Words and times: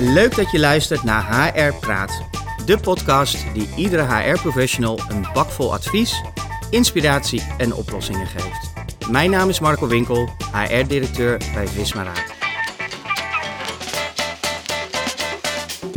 Leuk 0.00 0.36
dat 0.36 0.50
je 0.50 0.58
luistert 0.58 1.02
naar 1.02 1.52
HR 1.54 1.74
Praat, 1.74 2.22
de 2.66 2.78
podcast 2.78 3.36
die 3.54 3.68
iedere 3.76 4.02
HR-professional 4.02 5.00
een 5.08 5.26
bakvol 5.32 5.72
advies, 5.72 6.22
inspiratie 6.70 7.42
en 7.58 7.74
oplossingen 7.74 8.26
geeft. 8.26 8.72
Mijn 9.10 9.30
naam 9.30 9.48
is 9.48 9.60
Marco 9.60 9.86
Winkel, 9.86 10.28
HR-directeur 10.52 11.40
bij 11.54 11.66
Visma 11.66 12.02
Raad. 12.02 12.34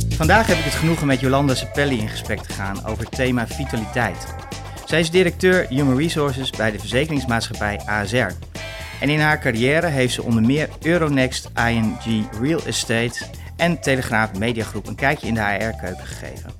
Vandaag 0.10 0.48
heb 0.48 0.58
ik 0.58 0.64
het 0.64 0.74
genoegen 0.74 1.08
met 1.08 1.20
Jolanda 1.20 1.56
Sepelli 1.56 2.00
in 2.00 2.10
gesprek 2.10 2.40
te 2.40 2.54
gaan 2.54 2.86
over 2.86 3.04
het 3.04 3.16
thema 3.16 3.48
vitaliteit. 3.48 4.36
Zij 4.86 5.00
is 5.00 5.12
directeur 5.12 5.68
Human 5.68 5.98
Resources 5.98 6.50
bij 6.50 6.72
de 6.72 6.80
verzekeringsmaatschappij 6.80 7.80
ASR. 7.86 8.32
En 9.00 9.10
in 9.10 9.20
haar 9.20 9.40
carrière 9.40 9.88
heeft 9.88 10.14
ze 10.14 10.24
onder 10.24 10.44
meer 10.44 10.70
Euronext, 10.82 11.50
ING 11.56 12.30
Real 12.42 12.62
Estate 12.66 13.20
en 13.60 13.80
Telegraaf 13.82 14.34
Mediagroep 14.38 14.88
een 14.88 14.96
kijkje 14.96 15.28
in 15.28 15.34
de 15.34 15.42
HR-keuken 15.42 16.06
gegeven. 16.06 16.52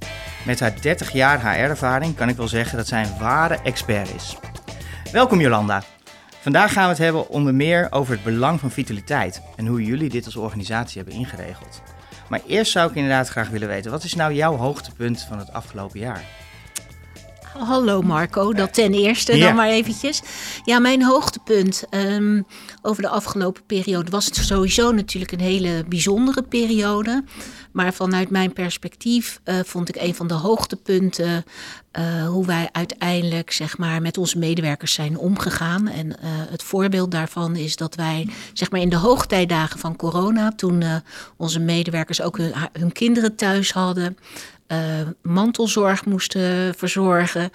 Met 0.46 0.60
haar 0.60 0.82
30 0.82 1.12
jaar 1.12 1.42
HR-ervaring 1.42 2.16
kan 2.16 2.30
ik 2.30 2.36
wel 2.36 2.48
zeggen 2.48 2.78
dat 2.78 2.88
zij 2.88 3.02
een 3.02 3.18
ware 3.20 3.60
expert 3.64 4.16
is. 4.16 4.38
Welkom 5.12 5.42
Jolanda. 5.42 5.84
Vandaag 6.40 6.74
gaan 6.74 6.84
we 6.84 6.90
het 6.90 6.98
hebben 6.98 7.30
onder 7.30 7.54
meer 7.54 7.88
over 7.90 8.14
het 8.14 8.24
belang 8.24 8.60
van 8.60 8.72
vitaliteit 8.72 9.42
en 9.56 9.68
hoe 9.68 9.84
jullie 9.84 10.10
dit 10.10 10.26
als 10.26 10.36
organisatie 10.36 11.02
hebben 11.02 11.20
ingeregeld. 11.20 11.82
Maar 12.30 12.42
eerst 12.48 12.72
zou 12.72 12.90
ik 12.90 12.96
inderdaad 12.96 13.30
graag 13.30 13.50
willen 13.50 13.68
weten, 13.68 13.92
wat 13.92 14.04
is 14.04 14.16
nou 14.16 14.34
jouw 14.34 14.56
hoogtepunt 14.56 15.22
van 15.22 15.38
het 15.38 15.54
afgelopen 15.54 16.00
jaar? 16.00 16.24
Hallo 17.58 18.02
Marco, 18.02 18.54
dat 18.54 18.74
ten 18.74 18.94
eerste 18.94 19.38
Ja. 19.38 19.46
dan 19.46 19.56
maar 19.56 19.70
eventjes. 19.70 20.22
Ja, 20.64 20.80
mijn 20.80 21.04
hoogtepunt 21.04 21.84
ehm, 21.90 22.42
over 22.82 23.02
de 23.02 23.10
afgelopen 23.10 23.64
periode 23.66 24.12
was 24.12 24.26
het 24.26 24.36
sowieso 24.36 24.92
natuurlijk 24.92 25.32
een 25.32 25.40
hele 25.40 25.86
bijzondere 25.88 26.44
periode. 26.44 27.24
Maar 27.72 27.94
vanuit 27.94 28.30
mijn 28.30 28.54
perspectief 28.54 29.40
eh, 29.44 29.56
vond 29.64 29.90
ik 29.90 29.96
een 29.96 30.16
van 30.16 30.28
de 30.28 30.34
hoogtepunten 30.34 31.44
eh, 31.92 32.28
hoe 32.28 32.46
wij 32.46 32.70
uiteindelijk 32.72 33.52
zeg 33.52 33.78
maar, 33.78 34.02
met 34.02 34.18
onze 34.18 34.38
medewerkers 34.38 34.94
zijn 34.94 35.18
omgegaan. 35.18 35.88
En 35.88 36.20
eh, 36.20 36.30
het 36.50 36.64
voorbeeld 36.64 37.12
daarvan 37.12 37.56
is 37.56 37.76
dat 37.76 37.96
wij 37.96 38.28
zeg 38.54 38.72
maar, 38.72 38.82
in 38.82 38.90
de 38.90 38.96
hoogtijdagen 38.96 39.80
van 39.80 39.96
corona, 39.96 40.52
toen 40.56 40.84
onze 41.38 41.60
medewerkers 41.60 42.22
ook 42.22 42.38
hun, 42.38 42.54
hun 42.74 42.92
kinderen 42.92 43.36
thuis 43.36 43.72
hadden, 43.72 44.18
mantelzorg 45.22 46.06
moesten 46.06 46.76
verzorgen, 46.76 47.52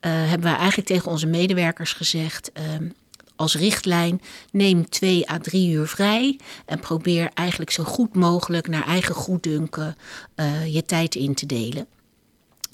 eh, 0.00 0.10
hebben 0.12 0.42
wij 0.42 0.56
eigenlijk 0.56 0.88
tegen 0.88 1.10
onze 1.10 1.26
medewerkers 1.26 1.92
gezegd. 1.92 2.52
ehm, 2.52 2.88
als 3.36 3.54
richtlijn, 3.54 4.20
neem 4.50 4.88
twee 4.88 5.30
à 5.30 5.38
drie 5.38 5.70
uur 5.72 5.86
vrij 5.86 6.40
en 6.66 6.80
probeer 6.80 7.30
eigenlijk 7.34 7.70
zo 7.70 7.84
goed 7.84 8.14
mogelijk 8.14 8.68
naar 8.68 8.86
eigen 8.86 9.14
goeddunken 9.14 9.96
eh, 10.34 10.74
je 10.74 10.84
tijd 10.84 11.14
in 11.14 11.34
te 11.34 11.46
delen. 11.46 11.86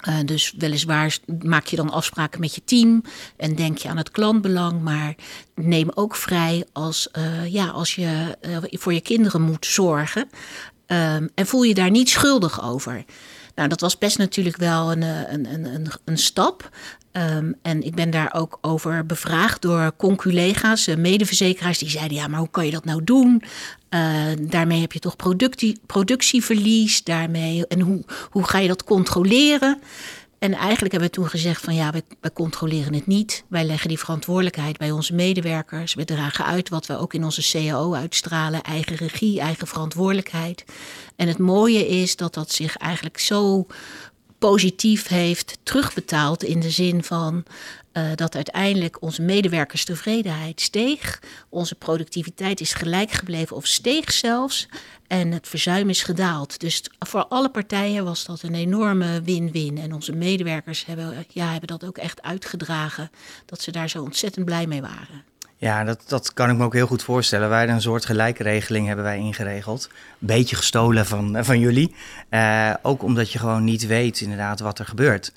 Eh, 0.01 0.15
dus 0.25 0.53
weliswaar 0.57 1.17
maak 1.43 1.65
je 1.65 1.75
dan 1.75 1.89
afspraken 1.89 2.39
met 2.39 2.55
je 2.55 2.63
team 2.63 3.03
en 3.37 3.55
denk 3.55 3.77
je 3.77 3.89
aan 3.89 3.97
het 3.97 4.11
klantbelang, 4.11 4.81
maar 4.81 5.15
neem 5.55 5.89
ook 5.93 6.15
vrij 6.15 6.65
als, 6.71 7.11
eh, 7.11 7.45
ja, 7.53 7.67
als 7.67 7.95
je 7.95 8.37
eh, 8.41 8.57
voor 8.71 8.93
je 8.93 9.01
kinderen 9.01 9.41
moet 9.41 9.65
zorgen. 9.65 10.29
Ehm, 10.85 11.27
en 11.35 11.45
voel 11.47 11.63
je 11.63 11.73
daar 11.73 11.91
niet 11.91 12.09
schuldig 12.09 12.63
over. 12.63 13.05
Nou, 13.55 13.69
dat 13.69 13.81
was 13.81 13.97
best 13.97 14.17
natuurlijk 14.17 14.57
wel 14.57 14.91
een, 14.91 15.03
eh, 15.03 15.31
een, 15.31 15.53
een, 15.53 15.65
een, 15.65 15.87
een 16.05 16.17
stap. 16.17 16.69
Ehm, 17.11 17.51
en 17.61 17.83
ik 17.83 17.95
ben 17.95 18.09
daar 18.09 18.33
ook 18.33 18.57
over 18.61 19.05
bevraagd 19.05 19.61
door 19.61 19.91
conculega's, 19.97 20.87
eh, 20.87 20.95
medeverzekeraars, 20.95 21.77
die 21.77 21.89
zeiden: 21.89 22.17
ja, 22.17 22.27
maar 22.27 22.39
hoe 22.39 22.49
kan 22.51 22.65
je 22.65 22.71
dat 22.71 22.85
nou 22.85 23.03
doen? 23.03 23.43
Eh, 23.89 24.25
daarmee 24.39 24.81
heb 24.81 24.91
je 24.91 24.99
toch 24.99 25.15
productie, 25.15 25.79
productieverlies. 25.85 27.03
Daarmee, 27.03 27.67
en 27.67 27.79
hoe, 27.79 28.03
hoe 28.29 28.43
ga 28.43 28.57
je 28.57 28.67
dat 28.67 28.83
controleren? 28.83 29.79
En 30.41 30.53
eigenlijk 30.53 30.91
hebben 30.91 31.09
we 31.09 31.15
toen 31.15 31.29
gezegd 31.29 31.61
van 31.61 31.75
ja, 31.75 31.91
wij, 31.91 32.31
controleren 32.33 32.93
het 32.93 33.07
niet. 33.07 33.43
Wij 33.47 33.63
leggen 33.63 33.87
die 33.87 33.99
verantwoordelijkheid 33.99 34.77
bij 34.77 34.91
onze 34.91 35.13
medewerkers. 35.13 35.93
We 35.93 36.05
dragen 36.05 36.45
uit 36.45 36.69
wat 36.69 36.85
we 36.85 36.97
ook 36.97 37.13
in 37.13 37.23
onze 37.23 37.51
CAO 37.51 37.93
uitstralen. 37.93 38.61
Eigen 38.61 38.95
regie, 38.95 39.39
eigen 39.39 39.67
verantwoordelijkheid. 39.67 40.65
En 41.15 41.27
het 41.27 41.37
mooie 41.37 41.87
is 41.87 42.15
dat 42.15 42.33
dat 42.33 42.51
zich 42.51 42.77
eigenlijk 42.77 43.19
zo 43.19 43.67
positief 44.39 45.07
heeft 45.07 45.57
terugbetaald 45.63 46.43
in 46.43 46.59
de 46.59 46.69
zin 46.69 47.03
van 47.03 47.43
eh, 47.91 48.03
dat 48.15 48.35
uiteindelijk 48.35 49.01
onze 49.01 49.21
medewerkerstevredenheid 49.21 50.61
steeg. 50.61 51.21
Onze 51.49 51.75
productiviteit 51.75 52.59
is 52.61 52.73
gelijk 52.73 53.11
gebleven 53.11 53.55
of 53.55 53.65
steeg 53.65 54.11
zelfs. 54.11 54.67
En 55.07 55.31
het 55.31 55.47
verzuim 55.47 55.89
is 55.89 56.03
gedaald. 56.03 56.59
Dus 56.59 56.83
voor 56.99 57.25
alle 57.25 57.49
partijen 57.49 58.03
was 58.03 58.25
dat 58.25 58.41
een 58.41 58.55
enorme 58.55 59.21
win-win. 59.21 59.77
En 59.77 59.93
onze 59.93 60.11
medewerkers 60.11 60.85
hebben, 60.85 61.25
ja, 61.27 61.51
hebben 61.51 61.67
dat 61.67 61.85
ook 61.85 61.97
echt 61.97 62.21
uitgedragen. 62.21 63.11
Dat 63.45 63.61
ze 63.61 63.71
daar 63.71 63.89
zo 63.89 64.03
ontzettend 64.03 64.45
blij 64.45 64.67
mee 64.67 64.81
waren. 64.81 65.23
Ja, 65.57 65.83
dat, 65.83 66.03
dat 66.07 66.33
kan 66.33 66.49
ik 66.49 66.57
me 66.57 66.63
ook 66.63 66.73
heel 66.73 66.87
goed 66.87 67.03
voorstellen. 67.03 67.49
Wij 67.49 67.69
een 67.69 67.81
soort 67.81 68.05
gelijke 68.05 68.43
regeling 68.43 68.87
hebben 68.87 69.05
wij 69.05 69.17
ingeregeld. 69.17 69.89
Een 69.91 70.27
beetje 70.27 70.55
gestolen 70.55 71.05
van, 71.05 71.45
van 71.45 71.59
jullie. 71.59 71.95
Eh, 72.29 72.73
ook 72.81 73.03
omdat 73.03 73.31
je 73.31 73.39
gewoon 73.39 73.63
niet 73.63 73.87
weet 73.87 74.21
inderdaad 74.21 74.59
wat 74.59 74.79
er 74.79 74.85
gebeurt. 74.85 75.31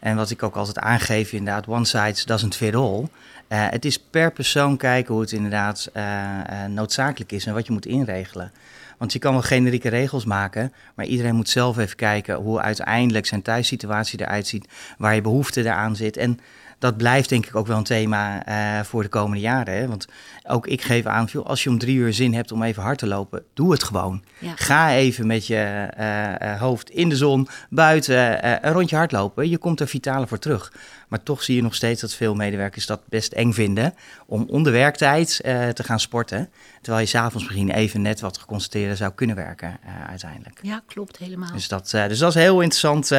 En 0.00 0.16
wat 0.16 0.30
ik 0.30 0.42
ook 0.42 0.56
altijd 0.56 0.78
aangeef, 0.78 1.32
inderdaad, 1.32 1.66
one 1.66 1.84
size 1.84 2.26
doesn't 2.26 2.56
fit 2.56 2.74
all. 2.74 3.08
Eh, 3.48 3.66
het 3.70 3.84
is 3.84 3.98
per 3.98 4.32
persoon 4.32 4.76
kijken 4.76 5.12
hoe 5.12 5.22
het 5.22 5.32
inderdaad 5.32 5.88
eh, 5.92 6.64
eh, 6.64 6.70
noodzakelijk 6.70 7.32
is 7.32 7.46
en 7.46 7.54
wat 7.54 7.66
je 7.66 7.72
moet 7.72 7.86
inregelen. 7.86 8.52
Want 8.98 9.12
je 9.12 9.18
kan 9.18 9.32
wel 9.32 9.42
generieke 9.42 9.88
regels 9.88 10.24
maken, 10.24 10.72
maar 10.94 11.06
iedereen 11.06 11.34
moet 11.34 11.48
zelf 11.48 11.78
even 11.78 11.96
kijken 11.96 12.34
hoe 12.34 12.60
uiteindelijk 12.60 13.26
zijn 13.26 13.42
thuissituatie 13.42 14.20
eruit 14.20 14.46
ziet, 14.46 14.68
waar 14.98 15.14
je 15.14 15.20
behoefte 15.20 15.60
eraan 15.60 15.96
zit. 15.96 16.16
En 16.16 16.40
dat 16.80 16.96
blijft 16.96 17.28
denk 17.28 17.46
ik 17.46 17.56
ook 17.56 17.66
wel 17.66 17.76
een 17.76 17.84
thema 17.84 18.44
eh, 18.44 18.84
voor 18.84 19.02
de 19.02 19.08
komende 19.08 19.40
jaren. 19.40 19.74
Hè? 19.74 19.88
Want 19.88 20.06
ook 20.46 20.66
ik 20.66 20.82
geef 20.82 21.06
aan, 21.06 21.28
als 21.44 21.62
je 21.62 21.70
om 21.70 21.78
drie 21.78 21.96
uur 21.96 22.12
zin 22.12 22.34
hebt 22.34 22.52
om 22.52 22.62
even 22.62 22.82
hard 22.82 22.98
te 22.98 23.06
lopen, 23.06 23.44
doe 23.54 23.72
het 23.72 23.84
gewoon. 23.84 24.22
Ja. 24.38 24.52
Ga 24.56 24.92
even 24.92 25.26
met 25.26 25.46
je 25.46 25.56
eh, 25.56 26.52
eh, 26.52 26.60
hoofd 26.60 26.90
in 26.90 27.08
de 27.08 27.16
zon, 27.16 27.48
buiten, 27.70 28.42
eh, 28.42 28.56
een 28.60 28.72
rondje 28.72 28.96
hardlopen. 28.96 29.48
Je 29.48 29.58
komt 29.58 29.80
er 29.80 29.88
vitaler 29.88 30.28
voor 30.28 30.38
terug. 30.38 30.72
Maar 31.08 31.22
toch 31.22 31.42
zie 31.42 31.56
je 31.56 31.62
nog 31.62 31.74
steeds 31.74 32.00
dat 32.00 32.14
veel 32.14 32.34
medewerkers 32.34 32.86
dat 32.86 33.00
best 33.08 33.32
eng 33.32 33.52
vinden 33.52 33.94
om 34.26 34.44
onder 34.48 34.72
werktijd 34.72 35.36
te 35.74 35.82
gaan 35.82 36.00
sporten. 36.00 36.48
Terwijl 36.80 37.04
je 37.04 37.10
s'avonds 37.10 37.46
misschien 37.46 37.70
even 37.70 38.02
net 38.02 38.20
wat 38.20 38.38
geconstateerd 38.38 38.96
zou 38.96 39.12
kunnen 39.14 39.36
werken 39.36 39.78
uiteindelijk. 40.08 40.58
Ja, 40.62 40.82
klopt 40.86 41.16
helemaal. 41.16 41.52
Dus 41.52 41.68
dat, 41.68 41.90
dus 41.90 42.18
dat 42.18 42.28
is 42.28 42.42
heel 42.42 42.60
interessant 42.60 43.12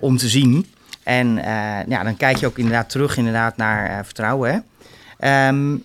om 0.00 0.16
te 0.16 0.28
zien. 0.28 0.66
En 1.06 1.38
eh, 1.38 1.86
ja, 1.88 2.02
dan 2.02 2.16
kijk 2.16 2.36
je 2.36 2.46
ook 2.46 2.58
inderdaad 2.58 2.90
terug 2.90 3.16
inderdaad 3.16 3.56
naar 3.56 3.90
eh, 3.90 4.04
vertrouwen. 4.04 4.52
Hè? 4.52 4.58
Ehm, 5.18 5.76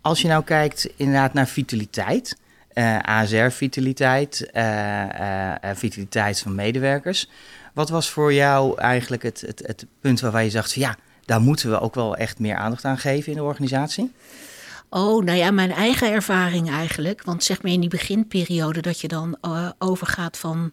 als 0.00 0.20
je 0.22 0.28
nou 0.28 0.44
kijkt 0.44 0.88
inderdaad 0.96 1.32
naar 1.32 1.46
vitaliteit, 1.46 2.36
ASR-vitaliteit, 3.02 4.50
eh, 4.50 5.02
eh, 5.02 5.70
eh, 5.70 5.76
vitaliteit 5.76 6.40
van 6.40 6.54
medewerkers. 6.54 7.28
Wat 7.74 7.88
was 7.88 8.10
voor 8.10 8.32
jou 8.32 8.78
eigenlijk 8.78 9.22
het, 9.22 9.40
het, 9.40 9.62
het 9.66 9.86
punt 10.00 10.20
waarbij 10.20 10.44
je 10.44 10.50
zegt 10.50 10.72
van 10.72 10.82
ja, 10.82 10.96
daar 11.24 11.40
moeten 11.40 11.70
we 11.70 11.80
ook 11.80 11.94
wel 11.94 12.16
echt 12.16 12.38
meer 12.38 12.56
aandacht 12.56 12.84
aan 12.84 12.98
geven 12.98 13.32
in 13.32 13.38
de 13.38 13.44
organisatie? 13.44 14.12
Oh, 14.88 15.24
nou 15.24 15.38
ja, 15.38 15.50
mijn 15.50 15.72
eigen 15.72 16.12
ervaring 16.12 16.70
eigenlijk. 16.70 17.24
Want 17.24 17.44
zeg 17.44 17.62
maar 17.62 17.72
in 17.72 17.80
die 17.80 17.88
beginperiode 17.88 18.80
dat 18.80 19.00
je 19.00 19.08
dan 19.08 19.36
overgaat 19.78 20.36
van 20.36 20.72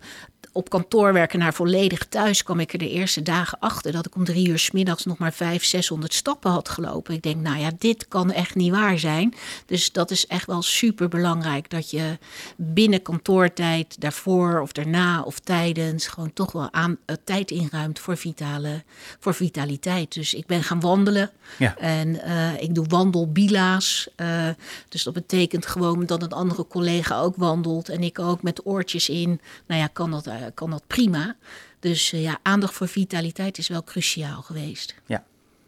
op 0.58 0.70
kantoor 0.70 1.14
werken 1.14 1.40
naar 1.40 1.54
volledig 1.54 2.06
thuis, 2.06 2.44
kwam 2.44 2.60
ik 2.60 2.74
er 2.74 2.80
de 2.80 2.90
eerste 2.90 3.22
dagen 3.22 3.60
achter 3.60 3.92
dat 3.92 4.06
ik 4.06 4.16
om 4.16 4.26
drie 4.26 4.48
uur 4.48 4.60
's 4.60 4.72
middags 4.72 5.06
nog 5.06 5.18
maar 5.18 5.34
500, 5.34 5.70
600 5.70 6.14
stappen 6.14 6.52
had 6.52 6.70
gelopen. 6.70 7.14
Ik 7.14 7.22
denk, 7.22 7.42
nou 7.42 7.60
ja, 7.60 7.72
dit 7.78 8.08
kan 8.08 8.32
echt 8.32 8.56
niet 8.56 8.72
waar 8.72 9.00
zijn. 9.00 9.34
Dus 9.66 9.92
dat 9.92 10.12
is 10.12 10.28
echt 10.28 10.46
wel 10.46 10.62
super 10.62 11.08
belangrijk 11.08 11.70
dat 11.70 11.90
je 11.90 12.18
binnen 12.56 13.02
kantoortijd, 13.02 14.02
daarvoor 14.02 14.60
of 14.60 14.72
daarna 14.72 15.22
of 15.22 15.40
tijdens, 15.40 16.08
gewoon 16.08 16.34
toch 16.34 16.52
wel 16.52 16.74
aan, 16.74 16.98
eh, 17.06 17.16
tijd 17.24 17.52
inruimt 17.52 18.00
voor, 18.00 18.18
vitale, 18.18 18.84
voor 19.20 19.34
vitaliteit. 19.34 20.14
Dus 20.14 20.34
ik 20.34 20.46
ben 20.46 20.64
gaan 20.64 20.80
wandelen. 20.80 21.32
Ja. 21.58 21.78
En 21.78 22.22
eh, 22.22 22.62
ik 22.62 22.76
doe 22.76 22.86
wandelbila's. 22.88 24.10
eh, 24.16 24.50
dus 24.90 25.04
dat 25.04 25.14
betekent 25.14 25.66
gewoon 25.66 26.06
dat 26.06 26.22
een 26.22 26.32
andere 26.32 26.68
collega 26.68 27.20
ook 27.20 27.36
wandelt. 27.36 27.90
En 27.90 28.04
ik 28.04 28.20
ook 28.20 28.42
met 28.42 28.66
oortjes 28.66 29.10
in. 29.10 29.42
Nou 29.68 29.82
ja, 29.82 29.88
kan 29.88 30.12
dat, 30.12 30.30
kan 30.54 30.70
dat 30.70 30.84
prima. 30.88 31.36
Dus 31.80 32.14
eh, 32.14 32.22
ja, 32.22 32.38
aandacht 32.42 32.74
voor 32.74 32.88
vitaliteit 32.88 33.58
is 33.58 33.68
wel 33.68 33.84
cruciaal 33.84 34.42
geweest. 34.42 34.96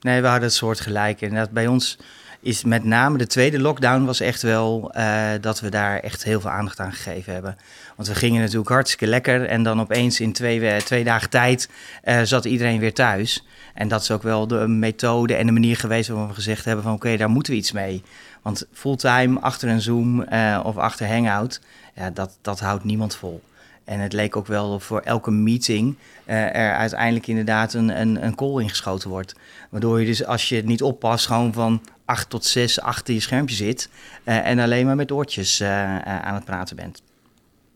Nee, 0.01 0.21
we 0.21 0.27
hadden 0.27 0.47
het 0.47 0.53
soort 0.57 0.79
gelijk. 0.79 1.21
En 1.21 1.35
dat 1.35 1.51
bij 1.51 1.67
ons 1.67 1.97
is 2.39 2.63
met 2.63 2.83
name 2.83 3.17
de 3.17 3.27
tweede 3.27 3.59
lockdown 3.59 4.05
was 4.05 4.19
echt 4.19 4.41
wel 4.41 4.91
eh, 4.93 5.29
dat 5.41 5.59
we 5.59 5.69
daar 5.69 5.99
echt 5.99 6.23
heel 6.23 6.41
veel 6.41 6.49
aandacht 6.49 6.79
aan 6.79 6.93
gegeven 6.93 7.33
hebben. 7.33 7.57
Want 7.95 8.07
we 8.07 8.15
gingen 8.15 8.41
natuurlijk 8.41 8.69
hartstikke 8.69 9.07
lekker 9.07 9.45
en 9.45 9.63
dan 9.63 9.79
opeens 9.81 10.19
in 10.19 10.33
twee, 10.33 10.59
we- 10.59 10.81
twee 10.85 11.03
dagen 11.03 11.29
tijd 11.29 11.69
eh, 12.03 12.21
zat 12.21 12.45
iedereen 12.45 12.79
weer 12.79 12.93
thuis. 12.93 13.45
En 13.73 13.87
dat 13.87 14.01
is 14.01 14.11
ook 14.11 14.23
wel 14.23 14.47
de 14.47 14.67
methode 14.67 15.35
en 15.35 15.45
de 15.45 15.51
manier 15.51 15.77
geweest 15.77 16.09
waarop 16.09 16.27
we 16.27 16.33
gezegd 16.33 16.65
hebben 16.65 16.83
van 16.83 16.93
oké, 16.93 17.17
daar 17.17 17.29
moeten 17.29 17.53
we 17.53 17.59
iets 17.59 17.71
mee. 17.71 18.03
Want 18.41 18.67
fulltime 18.73 19.39
achter 19.39 19.69
een 19.69 19.81
Zoom 19.81 20.21
of 20.63 20.77
achter 20.77 21.07
Hangout, 21.07 21.61
ja, 21.95 22.09
dat, 22.09 22.37
dat 22.41 22.59
houdt 22.59 22.83
niemand 22.83 23.15
vol. 23.15 23.41
En 23.89 23.99
het 23.99 24.13
leek 24.13 24.35
ook 24.35 24.47
wel 24.47 24.79
voor 24.79 24.99
elke 24.99 25.31
meeting 25.31 25.95
er 26.25 26.73
uiteindelijk 26.73 27.27
inderdaad 27.27 27.73
een, 27.73 28.01
een, 28.01 28.25
een 28.25 28.35
call 28.35 28.61
ingeschoten 28.61 29.09
wordt. 29.09 29.35
Waardoor 29.69 29.99
je 29.99 30.05
dus 30.05 30.25
als 30.25 30.49
je 30.49 30.55
het 30.55 30.65
niet 30.65 30.81
oppast, 30.81 31.25
gewoon 31.25 31.53
van 31.53 31.81
acht 32.05 32.29
tot 32.29 32.45
zes 32.45 32.81
achter 32.81 33.13
je 33.13 33.19
schermpje 33.19 33.55
zit 33.55 33.89
en 34.23 34.59
alleen 34.59 34.85
maar 34.85 34.95
met 34.95 35.11
oortjes 35.11 35.63
aan 35.63 36.33
het 36.33 36.45
praten 36.45 36.75
bent. 36.75 37.01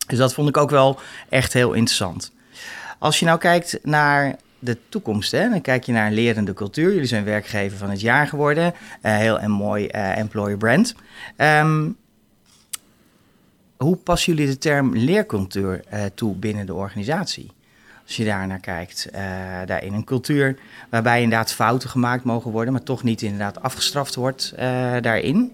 Dus 0.07 0.17
dat 0.17 0.33
vond 0.33 0.49
ik 0.49 0.57
ook 0.57 0.69
wel 0.69 0.99
echt 1.29 1.53
heel 1.53 1.73
interessant. 1.73 2.31
Als 2.99 3.19
je 3.19 3.25
nou 3.25 3.37
kijkt 3.37 3.79
naar 3.83 4.35
de 4.59 4.77
toekomst, 4.89 5.31
hè, 5.31 5.49
dan 5.49 5.61
kijk 5.61 5.83
je 5.83 5.91
naar 5.91 6.07
een 6.07 6.13
lerende 6.13 6.53
cultuur. 6.53 6.91
Jullie 6.91 7.05
zijn 7.05 7.23
werkgever 7.23 7.77
van 7.77 7.89
het 7.89 8.01
jaar 8.01 8.27
geworden. 8.27 8.73
Heel 9.01 9.41
een 9.41 9.51
mooi 9.51 9.87
employer 9.87 10.57
brand. 10.57 10.95
Um, 11.37 11.97
hoe 13.83 13.95
passen 13.95 14.33
jullie 14.33 14.51
de 14.51 14.57
term 14.57 14.95
leercultuur 14.95 15.83
uh, 15.93 16.03
toe 16.15 16.35
binnen 16.35 16.65
de 16.65 16.73
organisatie? 16.73 17.51
Als 18.05 18.15
je 18.15 18.25
daar 18.25 18.47
naar 18.47 18.59
kijkt, 18.59 19.09
daarin 19.65 19.93
een 19.93 20.03
cultuur 20.03 20.59
waarbij 20.89 21.21
inderdaad 21.21 21.53
fouten 21.53 21.89
gemaakt 21.89 22.23
mogen 22.23 22.51
worden, 22.51 22.73
maar 22.73 22.83
toch 22.83 23.03
niet 23.03 23.21
inderdaad 23.21 23.61
afgestraft 23.61 24.15
wordt 24.15 24.53
daarin. 25.01 25.51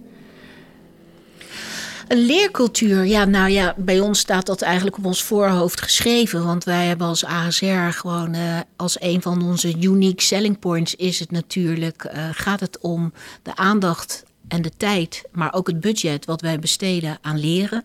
Een 2.09 2.25
leercultuur, 2.25 3.05
ja, 3.05 3.25
nou 3.25 3.49
ja, 3.49 3.73
bij 3.77 3.99
ons 3.99 4.19
staat 4.19 4.45
dat 4.45 4.61
eigenlijk 4.61 4.97
op 4.97 5.05
ons 5.05 5.23
voorhoofd 5.23 5.81
geschreven. 5.81 6.45
Want 6.45 6.63
wij 6.63 6.85
hebben 6.85 7.07
als 7.07 7.25
ASR 7.25 7.89
gewoon 7.91 8.35
uh, 8.35 8.59
als 8.75 9.01
een 9.01 9.21
van 9.21 9.41
onze 9.41 9.75
unique 9.81 10.21
selling 10.21 10.59
points 10.59 10.95
is 10.95 11.19
het 11.19 11.31
natuurlijk, 11.31 12.03
uh, 12.03 12.29
gaat 12.31 12.59
het 12.59 12.77
om 12.79 13.13
de 13.43 13.55
aandacht 13.55 14.23
en 14.49 14.61
de 14.61 14.71
tijd, 14.77 15.23
maar 15.31 15.53
ook 15.53 15.67
het 15.67 15.79
budget 15.79 16.25
wat 16.25 16.41
wij 16.41 16.59
besteden 16.59 17.17
aan 17.21 17.39
leren. 17.39 17.83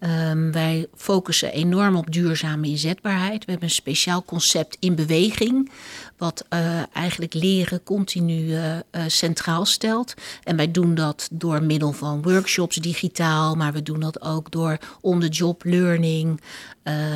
Um, 0.00 0.52
wij 0.52 0.86
focussen 0.96 1.52
enorm 1.52 1.96
op 1.96 2.12
duurzame 2.12 2.66
inzetbaarheid. 2.66 3.44
We 3.44 3.50
hebben 3.50 3.68
een 3.68 3.74
speciaal 3.74 4.24
concept 4.24 4.76
in 4.80 4.94
beweging, 4.94 5.72
wat 6.16 6.44
uh, 6.50 6.82
eigenlijk 6.92 7.34
leren 7.34 7.82
continu 7.82 8.42
uh, 8.42 8.74
uh, 8.74 8.80
centraal 9.06 9.64
stelt. 9.64 10.14
En 10.42 10.56
wij 10.56 10.70
doen 10.70 10.94
dat 10.94 11.28
door 11.32 11.62
middel 11.62 11.92
van 11.92 12.22
workshops 12.22 12.76
digitaal, 12.76 13.54
maar 13.54 13.72
we 13.72 13.82
doen 13.82 14.00
dat 14.00 14.22
ook 14.22 14.50
door 14.50 14.78
on-the-job 15.00 15.64
learning, 15.64 16.40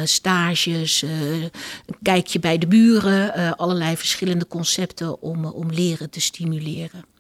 stages, 0.05 1.03
een 1.03 1.51
kijkje 2.03 2.39
bij 2.39 2.59
de 2.59 2.67
buren, 2.67 3.57
allerlei 3.57 3.97
verschillende 3.97 4.47
concepten 4.47 5.23
om, 5.23 5.45
om 5.45 5.71
leren 5.71 6.11
te 6.11 6.21
stimuleren. 6.21 7.16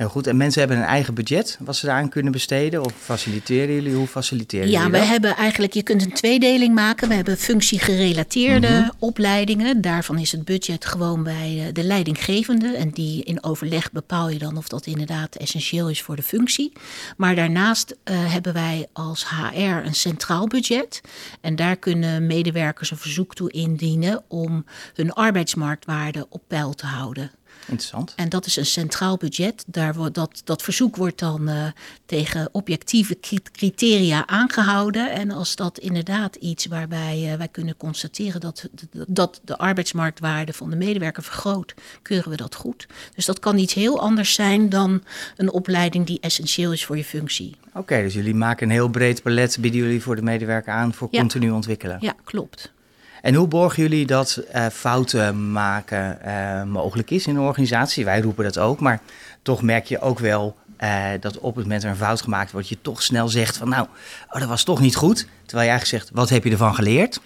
Heel 0.00 0.08
goed. 0.08 0.26
En 0.26 0.36
mensen 0.36 0.60
hebben 0.60 0.78
een 0.78 0.84
eigen 0.84 1.14
budget 1.14 1.58
wat 1.60 1.76
ze 1.76 1.86
daaraan 1.86 2.08
kunnen 2.08 2.32
besteden? 2.32 2.84
Of 2.84 2.92
faciliteren 2.92 3.74
jullie? 3.74 3.94
Hoe 3.94 4.06
faciliteren 4.06 4.70
ja, 4.70 4.82
jullie 4.82 4.96
Ja, 4.96 5.00
we 5.00 5.06
hebben 5.06 5.36
eigenlijk, 5.36 5.72
je 5.72 5.82
kunt 5.82 6.02
een 6.02 6.12
tweedeling 6.12 6.74
maken. 6.74 7.08
We 7.08 7.14
hebben 7.14 7.36
functiegerelateerde 7.36 8.68
mm 8.68 8.90
opleidingen. 8.98 9.80
Daarvan 9.80 10.18
is 10.18 10.32
het 10.32 10.44
budget 10.44 10.84
gewoon 10.84 11.22
bij 11.22 11.66
eh, 11.66 11.74
de 11.74 11.82
leidinggevende. 11.82 12.76
En 12.76 12.90
die 12.90 13.24
in 13.24 13.44
overleg 13.44 13.92
bepaal 13.92 14.28
je 14.28 14.38
dan 14.38 14.56
of 14.56 14.68
dat 14.68 14.86
inderdaad 14.86 15.36
essentieel 15.36 15.88
is 15.88 16.02
voor 16.02 16.16
de 16.16 16.22
functie. 16.22 16.72
Maar 17.16 17.34
daarnaast 17.34 17.90
uh, 17.90 18.32
hebben 18.32 18.52
wij 18.52 18.86
als 18.92 19.26
HR 19.28 19.60
een 19.60 19.94
centraal 19.94 20.46
budget. 20.46 21.00
En 21.40 21.56
daar 21.56 21.76
kunnen 21.76 22.26
medewerkers 22.26 22.90
een 22.90 22.96
verzoek 22.96 23.34
toe 23.34 23.50
indienen 23.50 24.22
om 24.28 24.64
hun 24.94 25.12
arbeidsmarktwaarde 25.12 26.26
op 26.28 26.42
peil 26.48 26.74
te 26.74 26.86
houden. 26.86 27.30
Interessant. 27.60 28.12
En 28.16 28.28
dat 28.28 28.46
is 28.46 28.56
een 28.56 28.66
centraal 28.66 29.16
budget. 29.16 29.64
Daar 29.66 29.94
wordt 29.94 30.14
dat, 30.14 30.40
dat 30.44 30.62
verzoek 30.62 30.96
wordt 30.96 31.18
dan 31.18 31.48
uh, 31.48 31.66
tegen 32.06 32.48
objectieve 32.52 33.18
criteria 33.52 34.26
aangehouden. 34.26 35.12
En 35.12 35.30
als 35.30 35.56
dat 35.56 35.78
inderdaad 35.78 36.36
iets 36.36 36.66
waarbij 36.66 37.32
uh, 37.32 37.34
wij 37.34 37.48
kunnen 37.48 37.76
constateren 37.76 38.40
dat, 38.40 38.68
dat 39.08 39.40
de 39.44 39.58
arbeidsmarktwaarde 39.58 40.52
van 40.52 40.70
de 40.70 40.76
medewerker 40.76 41.22
vergroot, 41.22 41.74
keuren 42.02 42.30
we 42.30 42.36
dat 42.36 42.54
goed. 42.54 42.86
Dus 43.14 43.24
dat 43.24 43.38
kan 43.38 43.58
iets 43.58 43.74
heel 43.74 44.00
anders 44.00 44.34
zijn 44.34 44.68
dan 44.68 45.02
een 45.36 45.52
opleiding 45.52 46.06
die 46.06 46.20
essentieel 46.20 46.72
is 46.72 46.84
voor 46.84 46.96
je 46.96 47.04
functie. 47.04 47.56
Oké, 47.74 48.02
dus 48.02 48.14
jullie 48.14 48.34
maken 48.34 48.66
een 48.66 48.72
heel 48.72 48.88
breed 48.88 49.22
palet, 49.22 49.58
bieden 49.60 49.80
jullie 49.80 50.02
voor 50.02 50.16
de 50.16 50.22
medewerker 50.22 50.72
aan 50.72 50.94
voor 50.94 51.08
ja. 51.10 51.20
continu 51.20 51.50
ontwikkelen. 51.50 51.96
Ja, 52.00 52.14
klopt. 52.24 52.72
En 53.20 53.34
hoe 53.34 53.48
borgen 53.48 53.82
jullie 53.82 54.06
dat 54.06 54.42
uh, 54.54 54.66
fouten 54.66 55.52
maken 55.52 56.18
uh, 56.26 56.62
mogelijk 56.62 57.10
is 57.10 57.26
in 57.26 57.36
een 57.36 57.42
organisatie? 57.42 58.04
Wij 58.04 58.20
roepen 58.20 58.44
dat 58.44 58.58
ook, 58.58 58.80
maar 58.80 59.00
toch 59.42 59.62
merk 59.62 59.86
je 59.86 60.00
ook 60.00 60.18
wel 60.18 60.56
uh, 60.80 61.04
dat 61.20 61.38
op 61.38 61.54
het 61.54 61.64
moment 61.64 61.82
er 61.82 61.90
een 61.90 61.96
fout 61.96 62.22
gemaakt 62.22 62.52
wordt, 62.52 62.68
je 62.68 62.78
toch 62.82 63.02
snel 63.02 63.28
zegt 63.28 63.56
van 63.56 63.68
nou, 63.68 63.86
oh, 64.30 64.40
dat 64.40 64.48
was 64.48 64.64
toch 64.64 64.80
niet 64.80 64.96
goed. 64.96 65.26
Terwijl 65.46 65.68
je 65.68 65.72
eigenlijk 65.72 66.02
zegt, 66.02 66.10
wat 66.14 66.28
heb 66.28 66.44
je 66.44 66.50
ervan 66.50 66.74
geleerd? 66.74 67.20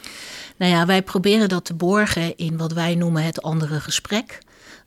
Nou 0.56 0.72
ja, 0.72 0.86
wij 0.86 1.02
proberen 1.02 1.48
dat 1.48 1.64
te 1.64 1.74
borgen 1.74 2.36
in 2.36 2.56
wat 2.56 2.72
wij 2.72 2.94
noemen 2.94 3.24
het 3.24 3.42
andere 3.42 3.80
gesprek. 3.80 4.38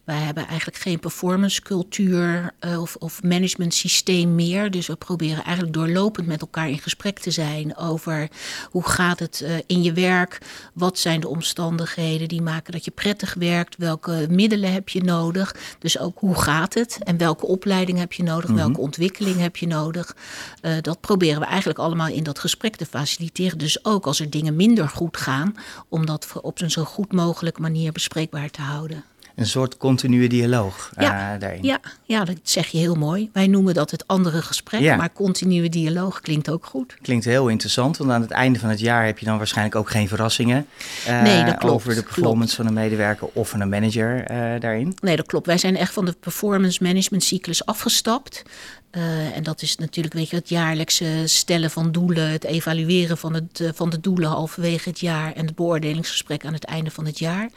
Wij 0.07 0.17
hebben 0.17 0.47
eigenlijk 0.47 0.77
geen 0.77 0.99
performance 0.99 1.61
cultuur 1.61 2.53
uh, 2.65 2.81
of, 2.81 2.95
of 2.95 3.23
management 3.23 3.73
systeem 3.73 4.35
meer. 4.35 4.71
Dus 4.71 4.87
we 4.87 4.95
proberen 4.95 5.43
eigenlijk 5.43 5.73
doorlopend 5.73 6.27
met 6.27 6.41
elkaar 6.41 6.69
in 6.69 6.79
gesprek 6.79 7.19
te 7.19 7.31
zijn 7.31 7.77
over 7.77 8.27
hoe 8.69 8.87
gaat 8.87 9.19
het 9.19 9.41
uh, 9.43 9.55
in 9.65 9.83
je 9.83 9.93
werk? 9.93 10.41
Wat 10.73 10.99
zijn 10.99 11.19
de 11.19 11.27
omstandigheden 11.27 12.27
die 12.27 12.41
maken 12.41 12.73
dat 12.73 12.85
je 12.85 12.91
prettig 12.91 13.33
werkt? 13.33 13.77
Welke 13.77 14.27
middelen 14.29 14.73
heb 14.73 14.89
je 14.89 15.03
nodig? 15.03 15.55
Dus 15.79 15.99
ook 15.99 16.19
hoe 16.19 16.35
gaat 16.35 16.73
het? 16.73 16.97
En 17.03 17.17
welke 17.17 17.45
opleiding 17.45 17.97
heb 17.97 18.13
je 18.13 18.23
nodig? 18.23 18.49
Mm 18.49 18.55
-hmm. 18.55 18.65
Welke 18.65 18.81
ontwikkeling 18.81 19.39
heb 19.39 19.57
je 19.57 19.67
nodig? 19.67 20.15
Uh, 20.61 20.71
dat 20.81 21.01
proberen 21.01 21.39
we 21.39 21.45
eigenlijk 21.45 21.79
allemaal 21.79 22.07
in 22.07 22.23
dat 22.23 22.39
gesprek 22.39 22.75
te 22.75 22.85
faciliteren. 22.85 23.57
Dus 23.57 23.85
ook 23.85 24.05
als 24.05 24.19
er 24.19 24.29
dingen 24.29 24.55
minder 24.55 24.89
goed 24.89 25.17
gaan, 25.17 25.55
om 25.89 26.05
dat 26.05 26.27
op 26.41 26.61
een 26.61 26.71
zo 26.71 26.83
goed 26.83 27.11
mogelijke 27.11 27.61
manier 27.61 27.91
bespreekbaar 27.91 28.49
te 28.49 28.61
houden 28.61 29.03
een 29.37 29.45
soort 29.45 29.77
continue 29.77 30.29
dialoog 30.29 30.91
ja, 30.97 31.33
uh, 31.33 31.39
daarin. 31.39 31.63
Ja, 31.63 31.79
ja, 32.03 32.25
dat 32.25 32.35
zeg 32.43 32.67
je 32.67 32.77
heel 32.77 32.95
mooi. 32.95 33.29
Wij 33.33 33.47
noemen 33.47 33.73
dat 33.73 33.91
het 33.91 34.07
andere 34.07 34.41
gesprek, 34.41 34.81
ja. 34.81 34.95
maar 34.95 35.13
continue 35.13 35.69
dialoog 35.69 36.21
klinkt 36.21 36.49
ook 36.49 36.65
goed. 36.65 36.97
Klinkt 37.01 37.25
heel 37.25 37.47
interessant, 37.47 37.97
want 37.97 38.11
aan 38.11 38.21
het 38.21 38.31
einde 38.31 38.59
van 38.59 38.69
het 38.69 38.79
jaar 38.79 39.05
heb 39.05 39.19
je 39.19 39.25
dan 39.25 39.37
waarschijnlijk 39.37 39.75
ook 39.75 39.89
geen 39.89 40.07
verrassingen 40.07 40.67
uh, 41.07 41.21
nee, 41.21 41.43
dat 41.45 41.57
klopt, 41.57 41.73
over 41.73 41.95
de 41.95 42.03
performance 42.03 42.55
klopt. 42.55 42.55
van 42.55 42.65
een 42.65 42.83
medewerker 42.83 43.27
of 43.33 43.49
van 43.49 43.61
een 43.61 43.69
manager 43.69 44.31
uh, 44.31 44.59
daarin. 44.59 44.97
Nee, 45.01 45.15
dat 45.15 45.25
klopt. 45.25 45.45
Wij 45.45 45.57
zijn 45.57 45.75
echt 45.75 45.93
van 45.93 46.05
de 46.05 46.15
performance 46.19 46.83
management 46.83 47.23
cyclus 47.23 47.65
afgestapt. 47.65 48.43
Uh, 48.91 49.35
en 49.35 49.43
dat 49.43 49.61
is 49.61 49.75
natuurlijk 49.75 50.13
weet 50.13 50.29
je, 50.29 50.35
het 50.35 50.49
jaarlijkse 50.49 51.23
stellen 51.25 51.71
van 51.71 51.91
doelen, 51.91 52.29
het 52.29 52.43
evalueren 52.43 53.17
van, 53.17 53.33
het, 53.33 53.59
uh, 53.59 53.69
van 53.73 53.89
de 53.89 53.99
doelen 53.99 54.29
halverwege 54.29 54.89
het 54.89 54.99
jaar 54.99 55.33
en 55.33 55.45
het 55.45 55.55
beoordelingsgesprek 55.55 56.45
aan 56.45 56.53
het 56.53 56.63
einde 56.63 56.91
van 56.91 57.05
het 57.05 57.19
jaar. 57.19 57.49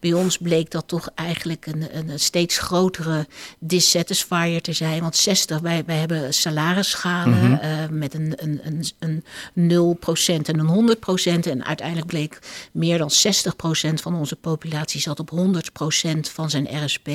Bij 0.00 0.12
ons 0.12 0.38
bleek 0.38 0.70
dat 0.70 0.88
toch 0.88 1.10
eigenlijk 1.14 1.66
een, 1.66 1.96
een 1.96 2.20
steeds 2.20 2.58
grotere 2.58 3.26
dissatisfier 3.58 4.62
te 4.62 4.72
zijn. 4.72 5.00
Want 5.00 5.16
60, 5.16 5.60
wij, 5.60 5.82
wij 5.86 5.96
hebben 5.96 6.34
salarisschalen 6.34 7.38
mm 7.38 7.54
-hmm. 7.54 7.70
uh, 7.70 7.88
met 7.90 8.14
een, 8.14 8.32
een, 8.36 8.60
een, 8.98 9.22
een 9.54 9.96
0% 9.96 10.46
en 10.46 10.58
een 10.58 10.96
100%. 11.44 11.48
En 11.48 11.64
uiteindelijk 11.64 12.06
bleek 12.06 12.38
meer 12.72 12.98
dan 12.98 13.10
60% 13.10 13.94
van 13.94 14.14
onze 14.14 14.36
populatie 14.36 15.00
zat 15.00 15.20
op 15.20 15.30
100% 15.32 16.18
van 16.32 16.50
zijn 16.50 16.84
RSP. 16.84 17.08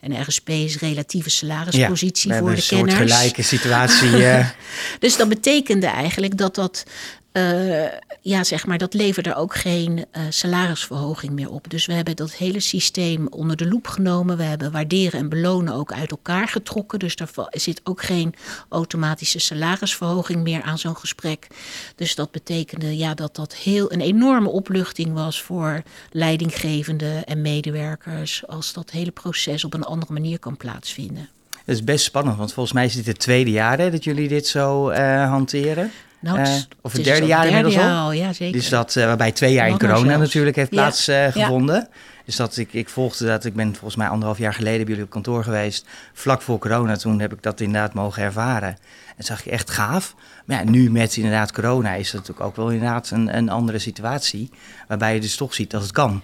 En 0.00 0.22
RSP 0.22 0.48
is 0.48 0.78
relatieve 0.78 1.30
salarispositie 1.30 2.32
ja, 2.32 2.38
voor 2.38 2.54
de 2.54 2.66
kenners 2.68 3.09
gelijke 3.10 3.42
situatie. 3.42 4.10
Uh... 4.10 4.48
dus 4.98 5.16
dat 5.16 5.28
betekende 5.28 5.86
eigenlijk 5.86 6.36
dat 6.36 6.54
dat. 6.54 6.84
Uh, 7.32 7.84
ja, 8.20 8.44
zeg 8.44 8.66
maar, 8.66 8.78
dat 8.78 8.94
leverde 8.94 9.34
ook 9.34 9.54
geen 9.54 9.98
uh, 9.98 10.22
salarisverhoging 10.28 11.32
meer 11.32 11.50
op. 11.50 11.70
Dus 11.70 11.86
we 11.86 11.92
hebben 11.92 12.16
dat 12.16 12.32
hele 12.32 12.60
systeem 12.60 13.26
onder 13.26 13.56
de 13.56 13.68
loep 13.68 13.86
genomen. 13.86 14.36
We 14.36 14.42
hebben 14.42 14.72
waarderen 14.72 15.20
en 15.20 15.28
belonen 15.28 15.74
ook 15.74 15.92
uit 15.92 16.10
elkaar 16.10 16.48
getrokken. 16.48 16.98
Dus 16.98 17.16
er 17.16 17.28
zit 17.50 17.80
ook 17.84 18.02
geen 18.02 18.34
automatische 18.68 19.38
salarisverhoging 19.38 20.42
meer 20.42 20.62
aan 20.62 20.78
zo'n 20.78 20.96
gesprek. 20.96 21.46
Dus 21.94 22.14
dat 22.14 22.30
betekende 22.30 22.96
ja, 22.96 23.14
dat 23.14 23.36
dat 23.36 23.54
heel 23.54 23.92
een 23.92 24.00
enorme 24.00 24.48
opluchting 24.48 25.12
was 25.12 25.42
voor 25.42 25.82
leidinggevenden 26.10 27.24
en 27.24 27.40
medewerkers. 27.40 28.46
Als 28.46 28.72
dat 28.72 28.90
hele 28.90 29.10
proces 29.10 29.64
op 29.64 29.74
een 29.74 29.84
andere 29.84 30.12
manier 30.12 30.38
kan 30.38 30.56
plaatsvinden. 30.56 31.28
Dat 31.70 31.78
is 31.78 31.84
best 31.84 32.04
spannend, 32.04 32.36
want 32.36 32.52
volgens 32.52 32.74
mij 32.74 32.84
is 32.84 32.94
dit 32.94 33.06
het 33.06 33.18
tweede 33.18 33.50
jaar 33.50 33.78
hè, 33.78 33.90
dat 33.90 34.04
jullie 34.04 34.28
dit 34.28 34.46
zo 34.46 34.90
uh, 34.90 35.28
hanteren. 35.28 35.90
Nou, 36.20 36.38
het, 36.38 36.48
uh, 36.48 36.54
of 36.80 36.92
het 36.92 37.04
derde 37.04 37.26
jaar 37.26 37.46
inmiddels 37.46 37.76
al. 37.76 38.12
Ja, 38.12 38.32
zeker. 38.32 38.52
Dus 38.52 38.68
dat, 38.68 38.94
uh, 38.96 39.04
waarbij 39.04 39.32
twee 39.32 39.52
jaar 39.52 39.68
in 39.68 39.78
corona 39.78 40.16
natuurlijk 40.16 40.56
heeft 40.56 40.70
plaatsgevonden. 40.70 41.74
Ja. 41.74 41.88
Dus 42.24 42.36
dat 42.36 42.56
ik, 42.56 42.72
ik 42.72 42.88
volgde 42.88 43.26
dat, 43.26 43.44
ik 43.44 43.54
ben 43.54 43.70
volgens 43.70 43.96
mij 43.96 44.08
anderhalf 44.08 44.38
jaar 44.38 44.54
geleden 44.54 44.78
bij 44.78 44.88
jullie 44.88 45.02
op 45.02 45.10
kantoor 45.10 45.44
geweest. 45.44 45.86
Vlak 46.12 46.42
voor 46.42 46.58
corona, 46.58 46.96
toen 46.96 47.20
heb 47.20 47.32
ik 47.32 47.42
dat 47.42 47.60
inderdaad 47.60 47.94
mogen 47.94 48.22
ervaren. 48.22 48.76
En 49.16 49.24
zag 49.24 49.44
je 49.44 49.50
echt 49.50 49.70
gaaf. 49.70 50.14
Maar 50.44 50.64
ja, 50.64 50.70
nu 50.70 50.90
met 50.90 51.16
inderdaad 51.16 51.52
corona 51.52 51.94
is 51.94 52.10
dat 52.10 52.20
natuurlijk 52.20 52.46
ook 52.46 52.56
wel 52.56 52.70
inderdaad 52.70 53.10
een, 53.10 53.36
een 53.36 53.48
andere 53.48 53.78
situatie. 53.78 54.50
Waarbij 54.88 55.14
je 55.14 55.20
dus 55.20 55.36
toch 55.36 55.54
ziet 55.54 55.70
dat 55.70 55.82
het 55.82 55.92
kan. 55.92 56.22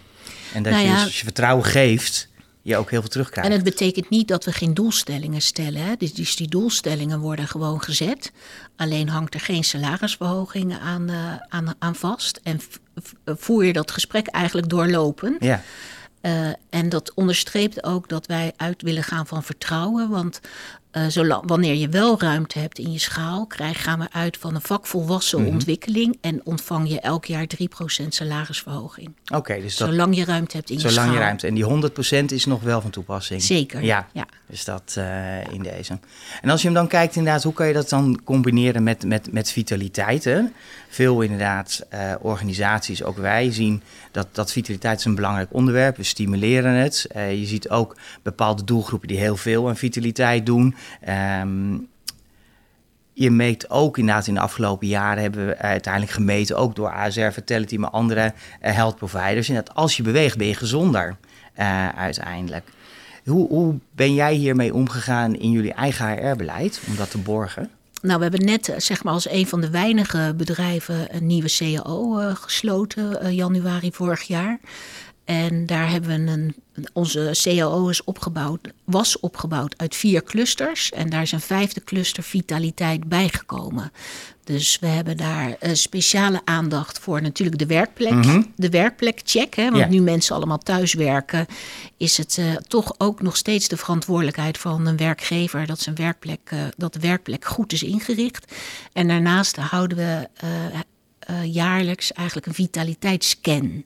En 0.54 0.62
dat 0.62 0.72
nou 0.72 0.84
je, 0.84 0.92
dus, 0.92 1.04
als 1.04 1.18
je 1.18 1.24
vertrouwen 1.24 1.64
geeft 1.64 2.28
je 2.66 2.76
ook 2.76 2.90
heel 2.90 3.00
veel 3.00 3.10
terugkrijgt. 3.10 3.50
En 3.50 3.56
het 3.56 3.64
betekent 3.64 4.08
niet 4.08 4.28
dat 4.28 4.44
we 4.44 4.52
geen 4.52 4.74
doelstellingen 4.74 5.42
stellen. 5.42 5.82
Hè? 5.82 5.94
Dus, 5.96 6.36
die 6.36 6.48
doelstellingen 6.48 7.20
worden 7.20 7.48
gewoon 7.48 7.82
gezet. 7.82 8.32
Alleen 8.76 9.08
hangt 9.08 9.34
er 9.34 9.40
geen 9.40 9.64
salarisverhoging 9.64 10.78
aan, 10.78 11.10
uh, 11.10 11.34
aan, 11.48 11.74
aan 11.78 11.94
vast. 11.94 12.40
En 12.42 12.60
voer 13.24 13.64
je 13.64 13.72
dat 13.72 13.90
gesprek 13.90 14.26
eigenlijk 14.26 14.68
doorlopen. 14.68 15.36
Ja. 15.40 15.62
Uh, 16.22 16.48
en 16.70 16.88
dat 16.88 17.14
onderstreept 17.14 17.84
ook 17.84 18.08
dat 18.08 18.26
wij 18.26 18.52
uit 18.56 18.82
willen 18.82 19.02
gaan 19.02 19.26
van 19.26 19.42
vertrouwen. 19.42 20.08
Want 20.08 20.40
uh, 20.96 21.06
zolang, 21.08 21.42
wanneer 21.46 21.74
je 21.74 21.88
wel 21.88 22.20
ruimte 22.20 22.58
hebt 22.58 22.78
in 22.78 22.92
je 22.92 22.98
schaal, 22.98 23.46
krijg, 23.46 23.82
gaan 23.82 23.98
we 23.98 24.06
uit 24.12 24.36
van 24.36 24.54
een 24.54 24.60
vakvolwassen 24.60 25.38
mm 25.38 25.44
-hmm. 25.44 25.54
ontwikkeling 25.54 26.18
en 26.20 26.40
ontvang 26.44 26.88
je 26.88 27.00
elk 27.00 27.24
jaar 27.24 27.46
3% 28.02 28.08
salarisverhoging. 28.08 29.08
Oké, 29.24 29.36
okay, 29.36 29.60
dus 29.60 29.76
dat, 29.76 29.88
zolang 29.88 30.16
je 30.16 30.24
ruimte 30.24 30.56
hebt 30.56 30.70
in 30.70 30.80
zolang 30.80 30.96
je 30.96 31.02
schaal. 31.02 31.14
je 31.14 31.20
ruimte. 31.20 31.46
En 31.46 31.54
die 31.54 32.22
100% 32.22 32.24
is 32.24 32.44
nog 32.44 32.62
wel 32.62 32.80
van 32.80 32.90
toepassing. 32.90 33.42
Zeker. 33.42 33.82
Ja, 33.82 34.08
ja. 34.12 34.26
dus 34.46 34.64
dat 34.64 34.94
uh, 34.98 35.52
in 35.52 35.62
deze. 35.62 35.98
En 36.42 36.50
als 36.50 36.60
je 36.60 36.66
hem 36.66 36.76
dan 36.76 36.88
kijkt, 36.88 37.16
inderdaad, 37.16 37.42
hoe 37.42 37.52
kan 37.52 37.66
je 37.66 37.72
dat 37.72 37.88
dan 37.88 38.20
combineren 38.24 38.82
met, 38.82 39.04
met, 39.04 39.32
met 39.32 39.50
vitaliteit? 39.50 40.24
Hè? 40.24 40.40
Veel 40.88 41.20
inderdaad 41.20 41.86
uh, 41.94 42.14
organisaties, 42.20 43.02
ook 43.02 43.16
wij, 43.16 43.52
zien 43.52 43.82
dat, 44.10 44.28
dat 44.32 44.52
vitaliteit 44.52 44.98
is 44.98 45.04
een 45.04 45.14
belangrijk 45.14 45.48
onderwerp. 45.52 45.96
We 45.96 46.02
stimuleren 46.02 46.72
het. 46.72 47.06
Je 47.14 47.46
ziet 47.46 47.68
ook 47.68 47.96
bepaalde 48.22 48.64
doelgroepen 48.64 49.08
die 49.08 49.18
heel 49.18 49.36
veel 49.36 49.68
aan 49.68 49.76
vitaliteit 49.76 50.46
doen. 50.46 50.74
Um, 51.40 51.88
je 53.12 53.30
meet 53.30 53.70
ook 53.70 53.98
inderdaad 53.98 54.26
in 54.26 54.34
de 54.34 54.40
afgelopen 54.40 54.86
jaren 54.86 55.22
hebben 55.22 55.46
we 55.46 55.58
uiteindelijk 55.58 56.12
gemeten, 56.12 56.56
ook 56.56 56.74
door 56.74 56.92
ASR 56.92 57.30
Vitality, 57.30 57.76
maar 57.76 57.90
andere 57.90 58.24
uh, 58.62 58.72
health 58.72 58.96
providers. 58.96 59.48
Inderdaad, 59.48 59.74
als 59.74 59.96
je 59.96 60.02
beweegt, 60.02 60.36
ben 60.36 60.46
je 60.46 60.54
gezonder 60.54 61.16
uh, 61.58 61.88
uiteindelijk. 61.88 62.68
Hoe, 63.24 63.48
hoe 63.48 63.74
ben 63.92 64.14
jij 64.14 64.34
hiermee 64.34 64.74
omgegaan 64.74 65.34
in 65.34 65.50
jullie 65.50 65.72
eigen 65.72 66.06
HR-beleid 66.06 66.80
om 66.88 66.96
dat 66.96 67.10
te 67.10 67.18
borgen? 67.18 67.70
Nou, 68.02 68.16
we 68.16 68.22
hebben 68.22 68.44
net, 68.44 68.74
zeg 68.76 69.04
maar, 69.04 69.12
als 69.12 69.30
een 69.30 69.46
van 69.46 69.60
de 69.60 69.70
weinige 69.70 70.34
bedrijven 70.36 71.16
een 71.16 71.26
nieuwe 71.26 71.56
CAO 71.56 72.34
gesloten, 72.34 73.18
uh, 73.22 73.32
januari 73.32 73.92
vorig 73.92 74.22
jaar. 74.22 74.58
En 75.26 75.66
daar 75.66 75.90
hebben 75.90 76.24
we 76.24 76.32
een. 76.32 76.54
Onze 76.92 77.30
CAO 77.42 77.88
is 77.88 78.04
opgebouwd, 78.04 78.68
was 78.84 79.20
opgebouwd 79.20 79.74
uit 79.76 79.96
vier 79.96 80.22
clusters. 80.22 80.90
En 80.90 81.10
daar 81.10 81.22
is 81.22 81.32
een 81.32 81.40
vijfde 81.40 81.84
cluster 81.84 82.22
vitaliteit 82.22 83.08
bijgekomen. 83.08 83.92
Dus 84.44 84.78
we 84.78 84.86
hebben 84.86 85.16
daar 85.16 85.48
uh, 85.48 85.70
speciale 85.72 86.40
aandacht 86.44 86.98
voor 86.98 87.22
natuurlijk 87.22 87.58
de 87.58 87.66
werkplek. 87.66 88.12
Mm 88.12 88.22
-hmm. 88.22 88.52
De 88.56 88.68
werkplekcheck. 88.68 89.54
Hè, 89.54 89.64
want 89.64 89.76
ja. 89.76 89.88
nu 89.88 90.00
mensen 90.00 90.36
allemaal 90.36 90.58
thuis 90.58 90.94
werken, 90.94 91.46
is 91.96 92.16
het 92.16 92.36
uh, 92.40 92.56
toch 92.56 92.94
ook 92.98 93.22
nog 93.22 93.36
steeds 93.36 93.68
de 93.68 93.76
verantwoordelijkheid 93.76 94.58
van 94.58 94.86
een 94.86 94.96
werkgever 94.96 95.66
dat, 95.66 95.80
zijn 95.80 95.94
werkplek, 95.94 96.50
uh, 96.54 96.60
dat 96.76 96.92
de 96.92 97.00
werkplek 97.00 97.44
goed 97.44 97.72
is 97.72 97.82
ingericht. 97.82 98.52
En 98.92 99.08
daarnaast 99.08 99.56
houden 99.56 99.96
we 99.98 100.28
jaarlijks 101.44 102.12
eigenlijk 102.12 102.46
een 102.46 102.54
vitaliteitsscan. 102.54 103.84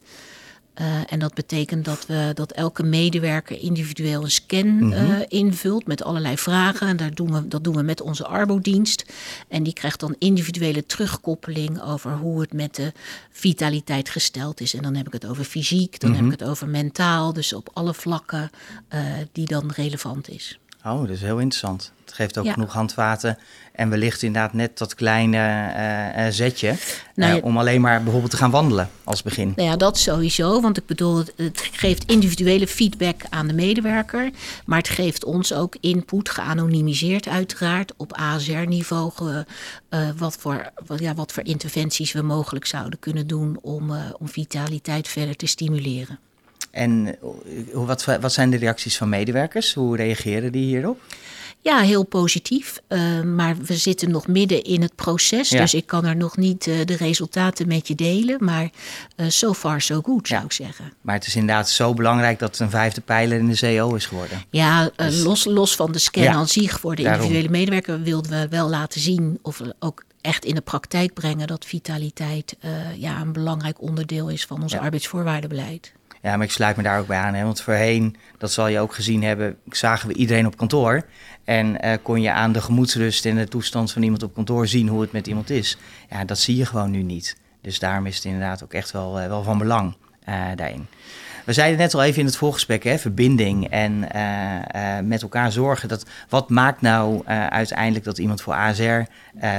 Uh, 0.80 0.86
en 1.12 1.18
dat 1.18 1.34
betekent 1.34 1.84
dat, 1.84 2.06
we, 2.06 2.30
dat 2.34 2.52
elke 2.52 2.82
medewerker 2.82 3.58
individueel 3.58 4.22
een 4.22 4.30
scan 4.30 4.66
mm 4.66 4.92
-hmm. 4.92 5.10
uh, 5.10 5.18
invult 5.28 5.86
met 5.86 6.02
allerlei 6.02 6.38
vragen. 6.38 6.88
En 6.88 6.96
daar 6.96 7.14
doen 7.14 7.32
we, 7.32 7.48
dat 7.48 7.64
doen 7.64 7.76
we 7.76 7.82
met 7.82 8.00
onze 8.00 8.26
Arbodienst. 8.26 9.12
En 9.48 9.62
die 9.62 9.72
krijgt 9.72 10.00
dan 10.00 10.16
individuele 10.18 10.86
terugkoppeling 10.86 11.82
over 11.82 12.16
hoe 12.16 12.40
het 12.40 12.52
met 12.52 12.74
de 12.74 12.92
vitaliteit 13.30 14.08
gesteld 14.08 14.60
is. 14.60 14.74
En 14.74 14.82
dan 14.82 14.94
heb 14.94 15.06
ik 15.06 15.12
het 15.12 15.26
over 15.26 15.44
fysiek, 15.44 16.00
dan 16.00 16.10
mm 16.10 16.16
-hmm. 16.16 16.24
heb 16.24 16.34
ik 16.34 16.40
het 16.40 16.48
over 16.48 16.68
mentaal. 16.68 17.32
Dus 17.32 17.52
op 17.52 17.70
alle 17.72 17.94
vlakken 17.94 18.50
uh, 18.94 19.04
die 19.32 19.46
dan 19.46 19.70
relevant 19.76 20.28
is. 20.28 20.58
Oh, 20.84 21.00
dat 21.00 21.08
is 21.08 21.20
heel 21.20 21.38
interessant. 21.38 21.92
Het 22.10 22.18
geeft 22.18 22.38
ook 22.38 22.44
ja. 22.44 22.52
genoeg 22.52 22.72
handvaten. 22.72 23.38
En 23.72 23.90
wellicht 23.90 24.22
inderdaad 24.22 24.52
net 24.52 24.78
dat 24.78 24.94
kleine 24.94 25.36
uh, 25.36 26.24
uh, 26.26 26.32
zetje. 26.32 26.74
Nou, 27.14 27.36
uh, 27.36 27.44
om 27.44 27.58
alleen 27.58 27.80
maar 27.80 28.02
bijvoorbeeld 28.02 28.30
te 28.30 28.36
gaan 28.36 28.50
wandelen 28.50 28.90
als 29.04 29.22
begin. 29.22 29.52
Nou 29.56 29.68
ja, 29.68 29.76
dat 29.76 29.98
sowieso. 29.98 30.60
Want 30.60 30.76
ik 30.76 30.86
bedoel, 30.86 31.24
het, 31.36 31.68
geeft 31.72 32.10
individuele 32.10 32.66
feedback 32.66 33.20
aan 33.28 33.46
de 33.46 33.54
medewerker. 33.54 34.30
Maar 34.66 34.78
het 34.78 34.88
geeft 34.88 35.24
ons 35.24 35.52
ook 35.52 35.76
input, 35.80 36.30
geanonimiseerd 36.30 37.28
uiteraard. 37.28 37.92
Op 37.96 38.12
ASR-niveau. 38.12 39.12
wat, 40.16 40.36
voor, 40.36 40.70
wat, 40.86 40.98
ja, 40.98 41.14
wat 41.14 41.32
voor 41.32 41.44
interventies 41.44 42.12
we 42.12 42.22
mogelijk 42.22 42.66
zouden 42.66 42.98
kunnen 42.98 43.26
doen 43.26 43.58
om, 43.62 43.92
om 44.18 44.28
vitaliteit 44.28 45.08
verder 45.08 45.36
te 45.36 45.46
stimuleren. 45.46 46.18
En 46.70 47.16
wat, 47.72 48.04
wat 48.04 48.32
zijn 48.32 48.50
de 48.50 48.56
reacties 48.56 48.96
van 48.96 49.08
medewerkers? 49.08 49.74
Hoe 49.74 49.96
reageren 49.96 50.52
die 50.52 50.66
hierop? 50.66 51.00
Ja, 51.62 51.80
heel 51.80 52.04
positief. 52.04 52.80
Uh, 52.88 53.20
maar 53.20 53.56
we 53.56 53.76
zitten 53.76 54.10
nog 54.10 54.26
midden 54.26 54.62
in 54.62 54.82
het 54.82 54.94
proces. 54.94 55.48
Ja. 55.48 55.60
Dus 55.60 55.74
ik 55.74 55.86
kan 55.86 56.04
er 56.04 56.16
nog 56.16 56.36
niet 56.36 56.66
uh, 56.66 56.84
de 56.84 56.96
resultaten 56.96 57.68
met 57.68 57.88
je 57.88 57.94
delen. 57.94 58.44
Maar 58.44 58.70
uh, 59.16 59.28
so 59.28 59.54
far 59.54 59.80
so 59.80 60.00
good, 60.02 60.28
zou 60.28 60.44
ik 60.44 60.52
zeggen. 60.52 60.92
Maar 61.00 61.14
het 61.14 61.26
is 61.26 61.34
inderdaad 61.34 61.70
zo 61.70 61.94
belangrijk 61.94 62.38
dat 62.38 62.50
het 62.50 62.60
een 62.60 62.70
vijfde 62.70 63.00
pijler 63.00 63.38
in 63.38 63.48
de 63.48 63.58
CO 63.58 63.94
is 63.94 64.06
geworden. 64.06 64.44
Ja, 64.50 64.90
dus... 64.96 65.22
los, 65.22 65.44
los 65.44 65.76
van 65.76 65.92
de 65.92 65.98
scan 65.98 66.22
ja. 66.22 66.32
aan 66.32 66.48
zich 66.48 66.80
voor 66.80 66.94
de 66.94 67.02
individuele 67.02 67.48
medewerker 67.48 68.02
wilden 68.02 68.30
we 68.30 68.48
wel 68.48 68.68
laten 68.68 69.00
zien 69.00 69.38
of 69.42 69.58
we 69.58 69.74
ook 69.78 70.04
echt 70.20 70.44
in 70.44 70.54
de 70.54 70.60
praktijk 70.60 71.14
brengen 71.14 71.46
dat 71.46 71.64
vitaliteit 71.64 72.56
ja, 72.96 73.20
een 73.20 73.32
belangrijk 73.32 73.82
onderdeel 73.82 74.28
is 74.28 74.44
van 74.44 74.62
ons 74.62 74.74
arbeidsvoorwaardenbeleid. 74.74 75.92
Ja, 76.22 76.36
maar 76.36 76.46
ik 76.46 76.52
sluit 76.52 76.76
me 76.76 76.82
daar 76.82 77.00
ook 77.00 77.06
bij 77.06 77.18
aan. 77.18 77.34
Hè? 77.34 77.44
Want 77.44 77.60
voorheen, 77.60 78.16
dat 78.38 78.52
zal 78.52 78.66
je 78.66 78.80
ook 78.80 78.94
gezien 78.94 79.22
hebben, 79.22 79.56
zagen 79.68 80.08
we 80.08 80.14
iedereen 80.14 80.46
op 80.46 80.56
kantoor. 80.56 81.02
En 81.44 81.86
uh, 81.86 81.92
kon 82.02 82.20
je 82.20 82.32
aan 82.32 82.52
de 82.52 82.60
gemoedsrust 82.60 83.26
en 83.26 83.36
de 83.36 83.48
toestand 83.48 83.92
van 83.92 84.02
iemand 84.02 84.22
op 84.22 84.34
kantoor 84.34 84.66
zien 84.66 84.88
hoe 84.88 85.00
het 85.00 85.12
met 85.12 85.26
iemand 85.26 85.50
is. 85.50 85.78
Ja, 86.10 86.24
dat 86.24 86.38
zie 86.38 86.56
je 86.56 86.66
gewoon 86.66 86.90
nu 86.90 87.02
niet. 87.02 87.36
Dus 87.60 87.78
daarom 87.78 88.06
is 88.06 88.16
het 88.16 88.24
inderdaad 88.24 88.62
ook 88.62 88.72
echt 88.72 88.90
wel, 88.90 89.20
uh, 89.20 89.26
wel 89.26 89.42
van 89.42 89.58
belang 89.58 89.96
uh, 90.28 90.44
daarin. 90.56 90.86
We 91.44 91.52
zeiden 91.52 91.78
net 91.78 91.94
al 91.94 92.02
even 92.02 92.20
in 92.20 92.26
het 92.26 92.36
voorgesprek, 92.36 92.84
hè, 92.84 92.98
verbinding 92.98 93.68
en 93.68 93.92
uh, 94.14 94.54
uh, 94.54 94.98
met 95.04 95.22
elkaar 95.22 95.52
zorgen. 95.52 95.88
Dat, 95.88 96.04
wat 96.28 96.48
maakt 96.48 96.80
nou 96.80 97.14
uh, 97.14 97.46
uiteindelijk 97.46 98.04
dat 98.04 98.18
iemand 98.18 98.42
voor 98.42 98.54
ASR 98.54 99.02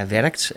werkt 0.08 0.52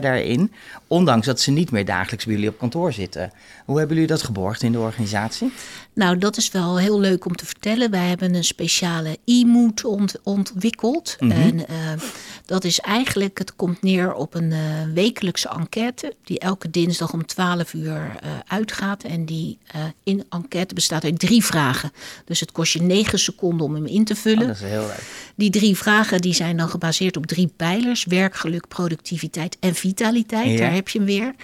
daarin? 0.00 0.52
Ondanks 0.86 1.26
dat 1.26 1.40
ze 1.40 1.50
niet 1.50 1.70
meer 1.70 1.84
dagelijks 1.84 2.24
bij 2.24 2.34
jullie 2.34 2.48
op 2.50 2.58
kantoor 2.58 2.92
zitten. 2.92 3.32
Hoe 3.64 3.78
hebben 3.78 3.94
jullie 3.94 4.10
dat 4.10 4.22
geborgd 4.22 4.62
in 4.62 4.72
de 4.72 4.78
organisatie? 4.78 5.52
Nou, 5.94 6.18
dat 6.18 6.36
is 6.36 6.50
wel 6.50 6.78
heel 6.78 7.00
leuk 7.00 7.24
om 7.24 7.34
te 7.34 7.46
vertellen. 7.46 7.90
Wij 7.90 8.08
hebben 8.08 8.34
een 8.34 8.44
speciale 8.44 9.18
e-mood 9.24 9.84
ont 9.84 10.16
ontwikkeld. 10.22 11.16
Mm 11.18 11.30
-hmm. 11.30 11.40
En 11.40 11.66
dat 12.50 12.64
is 12.64 12.80
eigenlijk, 12.80 13.38
het 13.38 13.56
komt 13.56 13.82
neer 13.82 14.14
op 14.14 14.34
een 14.34 14.54
wekelijkse 14.94 15.48
enquête. 15.48 16.14
Die 16.24 16.38
elke 16.38 16.70
dinsdag 16.70 17.12
om 17.12 17.26
12 17.26 17.74
uur 17.74 18.20
uitgaat. 18.46 19.02
En 19.02 19.24
die 19.24 19.58
in 20.02 20.24
enquête 20.30 20.74
bestaat 20.74 21.04
uit 21.04 21.18
drie 21.18 21.44
vragen. 21.44 21.92
Dus 22.24 22.40
het 22.40 22.52
kost 22.52 22.72
je 22.72 22.82
negen 22.82 23.18
seconden 23.18 23.66
om 23.66 23.74
hem 23.74 23.86
in 23.86 24.04
te 24.04 24.14
vullen. 24.14 24.40
Oh, 24.40 24.46
dat 24.46 24.56
is 24.56 24.62
heel 24.62 24.86
leuk. 24.86 25.32
Die 25.34 25.50
drie 25.50 25.76
vragen 25.76 26.20
die 26.20 26.34
zijn 26.34 26.56
dan 26.56 26.68
gebaseerd 26.68 27.16
op 27.16 27.26
drie 27.26 27.52
pijlers. 27.56 28.04
Werk, 28.04 28.34
geluk, 28.36 28.68
productiviteit 28.68 29.56
en 29.60 29.74
vitaliteit. 29.74 30.50
Ja. 30.50 30.56
Daar 30.56 30.72
heb 30.72 30.88
je 30.88 30.98
hem 30.98 31.06
weer. 31.06 31.34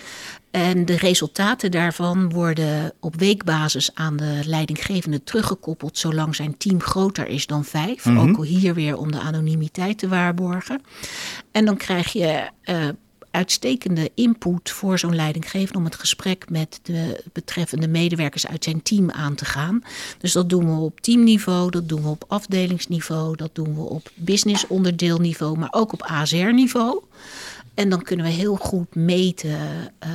En 0.56 0.84
de 0.84 0.96
resultaten 0.96 1.70
daarvan 1.70 2.30
worden 2.30 2.92
op 3.00 3.16
weekbasis 3.16 3.90
aan 3.94 4.16
de 4.16 4.40
leidinggevende 4.44 5.22
teruggekoppeld, 5.24 5.98
zolang 5.98 6.34
zijn 6.34 6.56
team 6.56 6.80
groter 6.80 7.26
is 7.26 7.46
dan 7.46 7.64
vijf. 7.64 8.04
Mm 8.04 8.16
-hmm. 8.16 8.28
Ook 8.28 8.44
hier 8.44 8.74
weer 8.74 8.96
om 8.96 9.12
de 9.12 9.20
anonimiteit 9.20 9.98
te 9.98 10.08
waarborgen. 10.08 10.82
En 11.50 11.64
dan 11.64 11.76
krijg 11.76 12.12
je 12.12 12.48
uh, 12.64 12.88
uitstekende 13.30 14.10
input 14.14 14.70
voor 14.70 14.98
zo'n 14.98 15.14
leidinggevende 15.14 15.78
om 15.78 15.84
het 15.84 15.94
gesprek 15.94 16.50
met 16.50 16.80
de 16.82 17.22
betreffende 17.32 17.88
medewerkers 17.88 18.46
uit 18.46 18.64
zijn 18.64 18.82
team 18.82 19.10
aan 19.10 19.34
te 19.34 19.44
gaan. 19.44 19.82
Dus 20.18 20.32
dat 20.32 20.48
doen 20.48 20.74
we 20.74 20.80
op 20.80 21.00
teamniveau, 21.00 21.70
dat 21.70 21.88
doen 21.88 22.02
we 22.02 22.08
op 22.08 22.24
afdelingsniveau, 22.28 23.36
dat 23.36 23.50
doen 23.52 23.74
we 23.74 23.82
op 23.82 24.10
businessonderdeelniveau, 24.14 25.58
maar 25.58 25.72
ook 25.72 25.92
op 25.92 26.02
ASR-niveau. 26.02 27.02
En 27.76 27.88
dan 27.88 28.02
kunnen 28.02 28.26
we 28.26 28.32
heel 28.32 28.56
goed 28.56 28.94
meten 28.94 29.50
uh, 29.50 30.10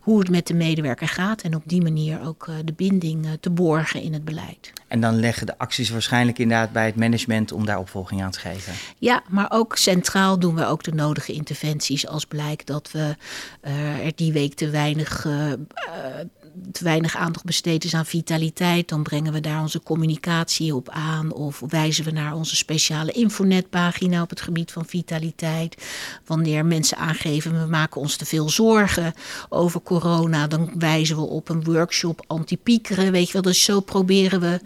hoe 0.00 0.18
het 0.18 0.30
met 0.30 0.46
de 0.46 0.54
medewerker 0.54 1.08
gaat. 1.08 1.42
En 1.42 1.54
op 1.54 1.62
die 1.66 1.82
manier 1.82 2.26
ook 2.26 2.46
uh, 2.46 2.54
de 2.64 2.72
binding 2.72 3.26
uh, 3.26 3.32
te 3.40 3.50
borgen 3.50 4.02
in 4.02 4.12
het 4.12 4.24
beleid. 4.24 4.72
En 4.88 5.00
dan 5.00 5.20
leggen 5.20 5.46
de 5.46 5.58
acties 5.58 5.90
waarschijnlijk 5.90 6.38
inderdaad 6.38 6.72
bij 6.72 6.86
het 6.86 6.96
management 6.96 7.52
om 7.52 7.66
daar 7.66 7.78
opvolging 7.78 8.22
aan 8.22 8.30
te 8.30 8.38
geven. 8.38 8.72
Ja, 8.98 9.22
maar 9.28 9.46
ook 9.48 9.76
centraal 9.76 10.38
doen 10.38 10.54
we 10.54 10.66
ook 10.66 10.82
de 10.82 10.92
nodige 10.92 11.32
interventies 11.32 12.06
als 12.06 12.24
blijkt 12.24 12.66
dat 12.66 12.90
we 12.90 13.16
er 14.04 14.12
die 14.14 14.32
week 14.32 14.54
te 14.54 14.70
weinig 14.70 15.26
te 16.72 16.84
weinig 16.84 17.16
aandacht 17.16 17.44
besteed 17.44 17.84
is 17.84 17.94
aan 17.94 18.06
vitaliteit, 18.06 18.88
dan 18.88 19.02
brengen 19.02 19.32
we 19.32 19.40
daar 19.40 19.60
onze 19.60 19.82
communicatie 19.82 20.74
op 20.74 20.88
aan. 20.88 21.32
Of 21.32 21.62
wijzen 21.68 22.04
we 22.04 22.10
naar 22.10 22.34
onze 22.34 22.56
speciale 22.56 23.12
infonetpagina 23.12 24.22
op 24.22 24.30
het 24.30 24.40
gebied 24.40 24.72
van 24.72 24.86
vitaliteit. 24.86 25.84
Wanneer 26.26 26.66
mensen 26.66 26.93
aangeven, 26.96 27.60
we 27.60 27.66
maken 27.66 28.00
ons 28.00 28.16
te 28.16 28.24
veel 28.24 28.48
zorgen 28.48 29.14
over 29.48 29.82
corona, 29.82 30.46
dan 30.46 30.70
wijzen 30.78 31.16
we 31.16 31.22
op 31.22 31.48
een 31.48 31.64
workshop 31.64 32.24
anti-piekeren. 32.26 33.12
Weet 33.12 33.26
je 33.26 33.32
wel, 33.32 33.42
dus 33.42 33.64
zo 33.64 33.80
proberen 33.80 34.40
we 34.40 34.60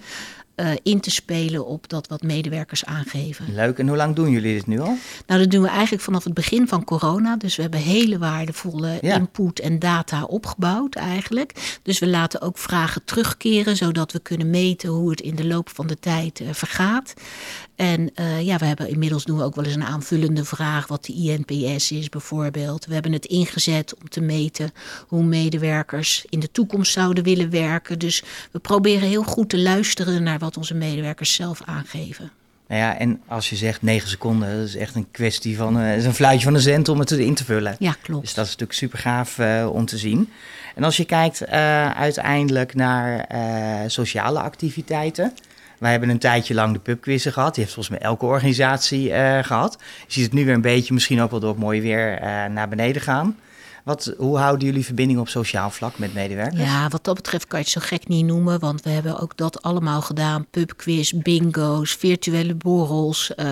uh, 0.61 0.71
in 0.83 1.01
te 1.01 1.11
spelen 1.11 1.67
op 1.67 1.89
dat 1.89 2.09
wat 2.09 2.23
medewerkers 2.23 2.85
aangeven. 2.85 3.55
Leuk. 3.55 3.79
En 3.79 3.89
hoe 3.89 3.97
lang 3.97 4.15
doen 4.15 4.31
jullie 4.31 4.55
dit 4.55 4.67
nu 4.67 4.81
al? 4.81 4.97
Nou, 5.27 5.41
dat 5.41 5.51
doen 5.51 5.63
we 5.63 5.69
eigenlijk 5.69 6.03
vanaf 6.03 6.25
het 6.25 6.35
begin 6.35 6.69
van 6.69 6.85
corona. 6.85 7.37
Dus 7.37 7.57
we 7.57 7.63
hebben 7.63 7.81
hele 7.81 8.19
waardevolle 8.19 9.01
input 9.01 9.61
en 9.61 9.79
data 9.79 10.25
opgebouwd 10.25 10.95
eigenlijk. 10.95 11.79
Dus 11.83 11.99
we 11.99 12.07
laten 12.07 12.41
ook 12.41 12.59
vragen 12.59 13.05
terugkeren, 13.05 13.77
zodat 13.77 14.13
we 14.13 14.19
kunnen 14.19 14.51
meten 14.51 14.89
hoe 14.89 15.11
het 15.11 15.21
in 15.21 15.37
de 15.37 15.47
loop 15.47 15.69
van 15.69 15.87
de 15.87 15.99
tijd 15.99 16.41
uh, 16.41 16.49
vergaat. 16.53 17.15
En 17.77 18.11
uh, 18.15 18.43
ja, 18.43 18.57
we 18.59 18.65
hebben 18.65 18.89
inmiddels 18.89 19.25
doen 19.25 19.37
we 19.37 19.45
ook 19.45 19.55
wel 19.55 19.65
eens 19.65 19.75
een 19.75 19.85
aanvullende 19.85 20.45
vraag 20.45 20.87
wat 20.87 21.05
de 21.05 21.13
INPS 21.13 21.93
is 21.93 22.09
bijvoorbeeld. 22.09 22.87
We 22.87 22.93
hebben 22.93 23.13
het 23.13 23.25
ingezet 23.25 23.95
om 24.01 24.09
te 24.09 24.21
meten 24.21 24.73
hoe 25.07 25.23
medewerkers 25.23 26.25
in 26.29 26.41
de 26.41 26.51
toekomst 26.51 26.93
zouden 26.93 27.25
willen 27.25 27.51
werken. 27.51 27.99
Dus 27.99 28.23
we 28.53 28.59
proberen 28.59 29.09
heel 29.09 29.23
goed 29.23 29.49
te 29.49 29.59
luisteren 29.59 30.23
naar 30.23 30.39
wat 30.39 30.48
onze 30.57 30.75
medewerkers 30.75 31.35
zelf 31.35 31.63
aangeven. 31.65 32.31
Nou 32.69 32.81
ja, 32.81 32.99
en 32.99 33.21
als 33.27 33.51
je 33.51 33.57
zegt 33.57 33.83
9 33.83 34.09
seconden, 34.09 34.57
dat 34.59 34.67
is 34.67 34.77
echt 34.77 34.95
een 34.95 35.11
kwestie 35.11 35.57
van 35.57 35.81
uh, 35.81 35.97
is 35.97 36.05
een 36.05 36.15
fluitje 36.15 36.45
van 36.45 36.55
een 36.55 36.61
cent 36.61 36.89
om 36.89 36.99
het 36.99 37.11
in 37.11 37.35
te 37.35 37.45
vullen. 37.45 37.77
Ja, 37.79 37.95
klopt. 38.03 38.23
Dus 38.23 38.35
dat 38.35 38.45
is 38.45 38.51
natuurlijk 38.51 38.79
super 38.79 38.99
gaaf 38.99 39.39
uh, 39.39 39.69
om 39.73 39.87
te 39.87 39.99
zien. 39.99 40.31
En 40.75 40.85
als 40.85 40.97
je 40.97 41.05
kijkt 41.05 41.43
uh, 41.43 41.91
uiteindelijk 41.91 42.75
naar 42.75 43.27
sociale 43.91 44.41
activiteiten. 44.41 45.33
Wij 45.79 45.91
hebben 45.91 46.09
een 46.09 46.19
tijdje 46.19 46.55
lang 46.55 46.73
de 46.73 46.79
pubquizzen 46.79 47.33
gehad. 47.33 47.55
Die 47.55 47.63
heeft 47.63 47.75
volgens 47.75 47.99
mij 47.99 48.09
elke 48.09 48.27
organisatie 48.27 49.11
gehad. 49.43 49.77
Je 50.07 50.13
ziet 50.13 50.25
het 50.25 50.33
nu 50.33 50.45
weer 50.45 50.55
een 50.55 50.61
beetje, 50.61 50.95
misschien 50.95 51.21
ook 51.21 51.31
wel 51.31 51.41
door 51.41 51.51
het 51.51 51.59
mooie 51.59 51.81
weer, 51.81 52.21
naar 52.51 52.69
beneden 52.69 53.03
gaan. 53.03 53.37
Wat, 53.85 54.15
hoe 54.19 54.39
houden 54.39 54.67
jullie 54.67 54.85
verbinding 54.85 55.21
op 55.21 55.29
sociaal 55.29 55.71
vlak 55.71 55.99
met 55.99 56.15
medewerkers? 56.15 56.61
Ja, 56.61 56.89
wat 56.89 57.05
dat 57.05 57.15
betreft 57.15 57.47
kan 57.47 57.59
je 57.59 57.65
het 57.65 57.75
zo 57.75 57.81
gek 57.85 58.09
niet 58.09 58.25
noemen, 58.25 58.61
want 58.61 58.83
we 58.83 58.91
hebben 58.91 59.21
ook 59.21 59.37
dat 59.37 59.63
allemaal 59.63 60.03
gedaan. 60.03 60.47
Pubquiz, 60.51 61.13
bingo's, 61.13 61.93
virtuele 61.93 62.55
borrels. 62.55 63.33
Uh, 63.37 63.47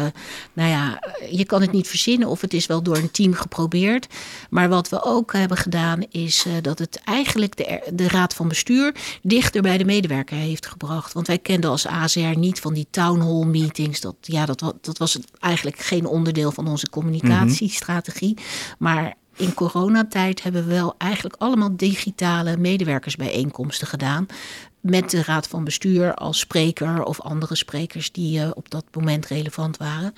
nou 0.53 0.71
ja, 0.71 1.03
je 1.31 1.45
kan 1.45 1.61
het 1.61 1.73
niet 1.73 1.89
verzinnen 1.89 2.29
of 2.29 2.41
het 2.41 2.55
is 2.55 2.67
wel 2.67 2.83
door 2.83 2.97
een 2.97 3.11
team 3.11 3.33
geprobeerd. 3.33 4.07
Maar 4.51 4.69
wat 4.69 4.89
we 4.89 5.05
ook 5.05 5.33
hebben 5.33 5.57
gedaan 5.57 6.03
is 6.11 6.47
uh, 6.47 6.53
dat 6.63 6.79
het 6.79 7.01
eigenlijk 7.05 7.57
de, 7.57 7.91
de 7.95 8.09
raad 8.09 8.35
van 8.35 8.49
bestuur 8.49 8.95
dichter 9.23 9.63
bij 9.63 9.79
de 9.79 9.85
medewerker 9.85 10.37
heeft 10.37 10.67
gebracht. 10.67 11.13
Want 11.13 11.27
wij 11.27 11.39
kenden 11.39 11.71
als 11.71 11.87
ACR 11.87 12.39
niet 12.39 12.61
van 12.61 12.75
die 12.75 12.87
town 12.91 13.21
hall 13.21 13.45
meetings. 13.45 14.01
Dat, 14.01 14.17
ja, 14.21 14.47
dat, 14.47 14.75
dat 14.81 14.99
was 14.99 15.19
eigenlijk 15.41 15.79
geen 15.79 16.07
onderdeel 16.07 16.53
van 16.53 16.69
onze 16.69 16.91
communicatiestrategie. 16.91 18.31
Mm 18.31 18.37
-hmm. 18.37 18.77
Maar 18.79 19.15
in 19.37 19.55
coronatijd 19.55 20.43
hebben 20.43 20.67
we 20.67 20.75
wel 20.75 20.95
eigenlijk 20.99 21.35
allemaal 21.39 21.77
digitale 21.77 22.57
medewerkersbijeenkomsten 22.57 23.87
gedaan. 23.87 24.27
Met 24.81 25.11
de 25.11 25.23
raad 25.23 25.49
van 25.49 25.65
bestuur 25.65 26.15
als 26.15 26.39
spreker 26.39 27.03
of 27.03 27.21
andere 27.21 27.55
sprekers 27.55 28.13
die 28.13 28.39
uh, 28.39 28.51
op 28.55 28.71
dat 28.71 28.85
moment 28.93 29.27
relevant 29.27 29.77
waren. 29.77 30.15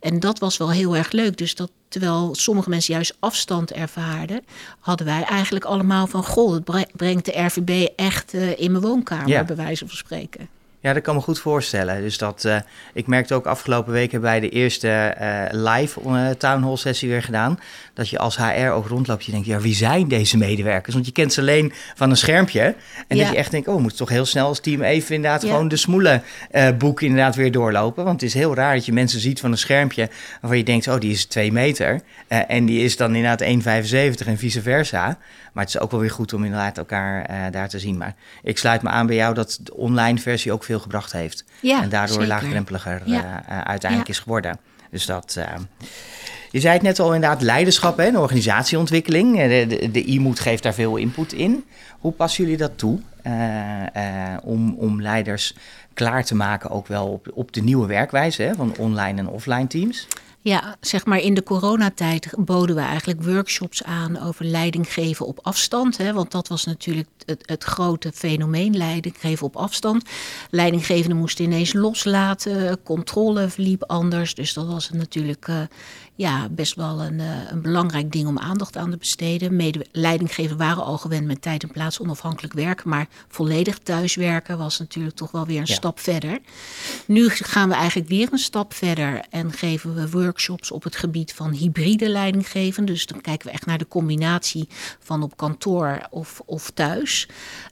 En 0.00 0.20
dat 0.20 0.38
was 0.38 0.56
wel 0.56 0.70
heel 0.70 0.96
erg 0.96 1.10
leuk. 1.10 1.36
Dus 1.36 1.54
dat 1.54 1.70
terwijl 1.88 2.34
sommige 2.34 2.68
mensen 2.68 2.94
juist 2.94 3.16
afstand 3.18 3.72
ervaarden, 3.72 4.44
hadden 4.80 5.06
wij 5.06 5.22
eigenlijk 5.22 5.64
allemaal 5.64 6.06
van: 6.06 6.24
Goh, 6.24 6.52
het 6.54 6.92
brengt 6.92 7.24
de 7.24 7.42
RVB 7.42 7.88
echt 7.96 8.34
uh, 8.34 8.60
in 8.60 8.70
mijn 8.70 8.84
woonkamer, 8.84 9.28
ja. 9.28 9.44
bij 9.44 9.56
wijze 9.56 9.86
van 9.86 9.96
spreken. 9.96 10.48
Ja, 10.80 10.92
dat 10.92 11.02
kan 11.02 11.14
me 11.14 11.20
goed 11.20 11.38
voorstellen. 11.38 12.02
Dus 12.02 12.18
dat, 12.18 12.44
uh, 12.44 12.56
ik 12.94 13.06
merkte 13.06 13.34
ook 13.34 13.46
afgelopen 13.46 13.92
weken 13.92 14.20
bij 14.20 14.40
de 14.40 14.48
eerste 14.48 15.14
uh, 15.20 15.42
live 15.50 16.00
uh, 16.06 16.30
town 16.30 16.62
hall 16.62 16.76
sessie 16.76 17.08
weer 17.08 17.22
gedaan. 17.22 17.60
Dat 17.94 18.08
je 18.08 18.18
als 18.18 18.36
HR 18.36 18.68
ook 18.68 18.86
rondloopt. 18.86 19.24
Je 19.24 19.32
denkt, 19.32 19.46
ja, 19.46 19.58
wie 19.58 19.74
zijn 19.74 20.08
deze 20.08 20.36
medewerkers? 20.36 20.94
Want 20.94 21.06
je 21.06 21.12
kent 21.12 21.32
ze 21.32 21.40
alleen 21.40 21.72
van 21.94 22.10
een 22.10 22.16
schermpje. 22.16 22.60
En 23.08 23.16
ja. 23.16 23.22
dat 23.22 23.32
je 23.32 23.38
echt 23.38 23.50
denkt, 23.50 23.68
oh, 23.68 23.74
we 23.74 23.80
moeten 23.80 23.98
toch 23.98 24.08
heel 24.08 24.24
snel 24.24 24.46
als 24.46 24.60
team 24.60 24.82
even 24.82 25.14
inderdaad 25.14 25.42
ja. 25.42 25.48
gewoon 25.48 25.68
de 25.68 25.76
smoelen 25.76 26.22
boek 26.78 27.02
inderdaad 27.02 27.34
weer 27.34 27.52
doorlopen. 27.52 28.04
Want 28.04 28.20
het 28.20 28.30
is 28.30 28.34
heel 28.36 28.54
raar 28.54 28.74
dat 28.74 28.86
je 28.86 28.92
mensen 28.92 29.20
ziet 29.20 29.40
van 29.40 29.52
een 29.52 29.58
schermpje 29.58 30.08
waarvan 30.40 30.58
je 30.58 30.64
denkt, 30.64 30.88
oh, 30.88 31.00
die 31.00 31.12
is 31.12 31.24
twee 31.24 31.52
meter. 31.52 32.00
en 32.28 32.66
die 32.66 32.84
is 32.84 32.96
dan 32.96 33.14
inderdaad 33.14 33.42
1,75 34.22 34.26
en 34.26 34.38
vice 34.38 34.62
versa. 34.62 35.18
Maar 35.56 35.64
het 35.64 35.74
is 35.74 35.80
ook 35.80 35.90
wel 35.90 36.00
weer 36.00 36.10
goed 36.10 36.32
om 36.32 36.44
inderdaad 36.44 36.78
elkaar 36.78 37.50
daar 37.50 37.68
te 37.68 37.78
zien. 37.78 37.96
Maar 37.96 38.14
ik 38.42 38.58
sluit 38.58 38.82
me 38.82 38.88
aan 38.88 39.06
bij 39.06 39.16
jou 39.16 39.34
dat 39.34 39.58
de 39.62 39.74
online 39.74 40.18
versie 40.18 40.52
ook 40.52 40.64
veel 40.64 40.80
gebracht 40.80 41.12
heeft. 41.12 41.44
Ja, 41.60 41.82
en 41.82 41.88
daardoor 41.88 42.14
zeker. 42.14 42.28
laagdrempeliger 42.28 43.02
ja. 43.04 43.42
uh, 43.48 43.60
uiteindelijk 43.60 44.08
ja. 44.08 44.14
is 44.14 44.18
geworden. 44.18 44.58
Dus 44.90 45.06
dat. 45.06 45.38
Je 46.50 46.60
zei 46.60 46.74
het 46.74 46.82
net 46.82 46.98
al 46.98 47.14
inderdaad, 47.14 47.42
leiderschap 47.42 47.98
en 47.98 48.18
organisatieontwikkeling. 48.18 49.36
De, 49.36 49.90
de 49.92 50.12
e-moed 50.12 50.40
geeft 50.40 50.62
daar 50.62 50.74
veel 50.74 50.96
input 50.96 51.32
in. 51.32 51.64
Hoe 51.98 52.12
passen 52.12 52.44
jullie 52.44 52.58
dat 52.58 52.78
toe 52.78 53.00
om, 54.42 54.74
om 54.74 55.02
leiders 55.02 55.54
klaar 55.94 56.24
te 56.24 56.34
maken, 56.34 56.70
ook 56.70 56.86
wel 56.86 57.06
op, 57.06 57.30
op 57.34 57.52
de 57.52 57.62
nieuwe 57.62 57.86
werkwijze 57.86 58.42
hè, 58.42 58.54
van 58.54 58.74
online 58.78 59.18
en 59.18 59.28
offline 59.28 59.66
teams? 59.66 60.06
Ja, 60.46 60.76
zeg 60.80 61.06
maar 61.06 61.18
in 61.18 61.34
de 61.34 61.42
coronatijd 61.42 62.28
boden 62.38 62.76
we 62.76 62.82
eigenlijk 62.82 63.22
workshops 63.22 63.82
aan 63.82 64.20
over 64.20 64.44
leiding 64.44 64.92
geven 64.92 65.26
op 65.26 65.38
afstand. 65.42 65.96
Hè, 65.96 66.12
want 66.12 66.30
dat 66.30 66.48
was 66.48 66.64
natuurlijk 66.64 67.08
het, 67.44 67.64
grote 67.64 68.12
fenomeen, 68.14 68.76
leiding 68.76 69.14
geven 69.18 69.46
op 69.46 69.56
afstand. 69.56 70.04
Leidinggevenden 70.50 71.18
moesten 71.18 71.44
ineens 71.44 71.72
loslaten, 71.72 72.82
controle 72.82 73.48
verliep 73.48 73.82
anders. 73.82 74.34
Dus 74.34 74.52
dat 74.52 74.66
was 74.66 74.90
natuurlijk 74.90 75.48
uh, 75.48 75.60
ja, 76.16 76.48
best 76.48 76.74
wel 76.74 77.02
een, 77.02 77.18
uh, 77.18 77.50
een 77.50 77.62
belangrijk 77.62 78.12
ding 78.12 78.26
om 78.26 78.38
aandacht 78.38 78.76
aan 78.76 78.90
te 78.90 78.96
besteden. 78.96 79.56
Mede 79.56 79.86
leidinggevenden 79.92 80.66
waren 80.66 80.84
al 80.84 80.98
gewend 80.98 81.26
met 81.26 81.42
tijd 81.42 81.62
en 81.62 81.70
plaats 81.70 82.00
onafhankelijk 82.00 82.54
werken. 82.54 82.88
Maar 82.88 83.08
volledig 83.28 83.78
thuiswerken 83.78 84.58
was 84.58 84.78
natuurlijk 84.78 85.16
toch 85.16 85.30
wel 85.30 85.46
weer 85.46 85.60
een 85.60 85.66
ja. 85.66 85.74
stap 85.74 86.00
verder. 86.00 86.38
Nu 87.06 87.28
gaan 87.28 87.68
we 87.68 87.74
eigenlijk 87.74 88.08
weer 88.08 88.28
een 88.32 88.38
stap 88.38 88.74
verder 88.74 89.24
en 89.30 89.52
geven 89.52 89.94
we 89.94 90.10
workshops 90.10 90.70
op 90.70 90.82
het 90.82 90.96
gebied 90.96 91.32
van 91.32 91.52
hybride 91.52 92.08
leidinggeven. 92.08 92.84
Dus 92.84 93.06
dan 93.06 93.20
kijken 93.20 93.46
we 93.46 93.52
echt 93.52 93.66
naar 93.66 93.78
de 93.78 93.88
combinatie 93.88 94.68
van 95.00 95.22
op 95.22 95.36
kantoor 95.36 96.06
of, 96.10 96.42
of 96.44 96.70
thuis. 96.70 97.28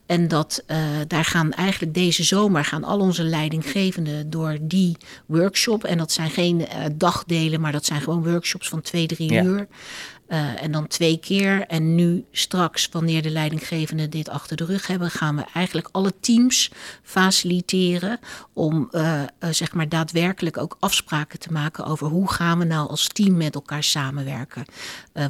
En 0.06 0.28
dat, 0.28 0.62
uh, 0.66 0.78
daar 1.06 1.24
gaan 1.24 1.52
eigenlijk 1.52 1.94
deze 1.94 2.22
zomer 2.22 2.64
gaan 2.64 2.84
al 2.84 2.98
onze 2.98 3.22
leidinggevenden 3.22 4.30
door 4.30 4.56
die 4.60 4.96
workshop. 5.26 5.84
En 5.84 5.98
dat 5.98 6.12
zijn 6.12 6.30
geen 6.30 6.60
uh, 6.60 6.66
dagdelen, 6.94 7.60
maar 7.60 7.72
dat 7.72 7.84
zijn 7.84 8.00
gewoon 8.00 8.22
workshops 8.22 8.32
van 8.68 8.80
twee, 8.80 9.06
drie 9.06 9.32
ja. 9.32 9.42
uur. 9.42 9.66
Uh, 10.28 10.62
en 10.62 10.72
dan 10.72 10.86
twee 10.86 11.16
keer. 11.16 11.66
En 11.66 11.94
nu 11.94 12.24
straks, 12.30 12.88
wanneer 12.92 13.22
de 13.22 13.30
leidinggevenden 13.30 14.10
dit 14.10 14.28
achter 14.28 14.56
de 14.56 14.64
rug 14.64 14.86
hebben, 14.86 15.10
gaan 15.10 15.36
we 15.36 15.44
eigenlijk 15.54 15.88
alle 15.92 16.12
teams 16.20 16.70
faciliteren 17.02 18.18
om 18.52 18.88
uh, 18.92 19.20
uh, 19.20 19.48
zeg 19.50 19.72
maar 19.72 19.88
daadwerkelijk 19.88 20.58
ook 20.58 20.76
afspraken 20.80 21.38
te 21.38 21.52
maken 21.52 21.84
over 21.84 22.06
hoe 22.06 22.30
gaan 22.30 22.58
we 22.58 22.64
nou 22.64 22.88
als 22.88 23.08
team 23.08 23.36
met 23.36 23.54
elkaar 23.54 23.82
samenwerken. 23.82 24.64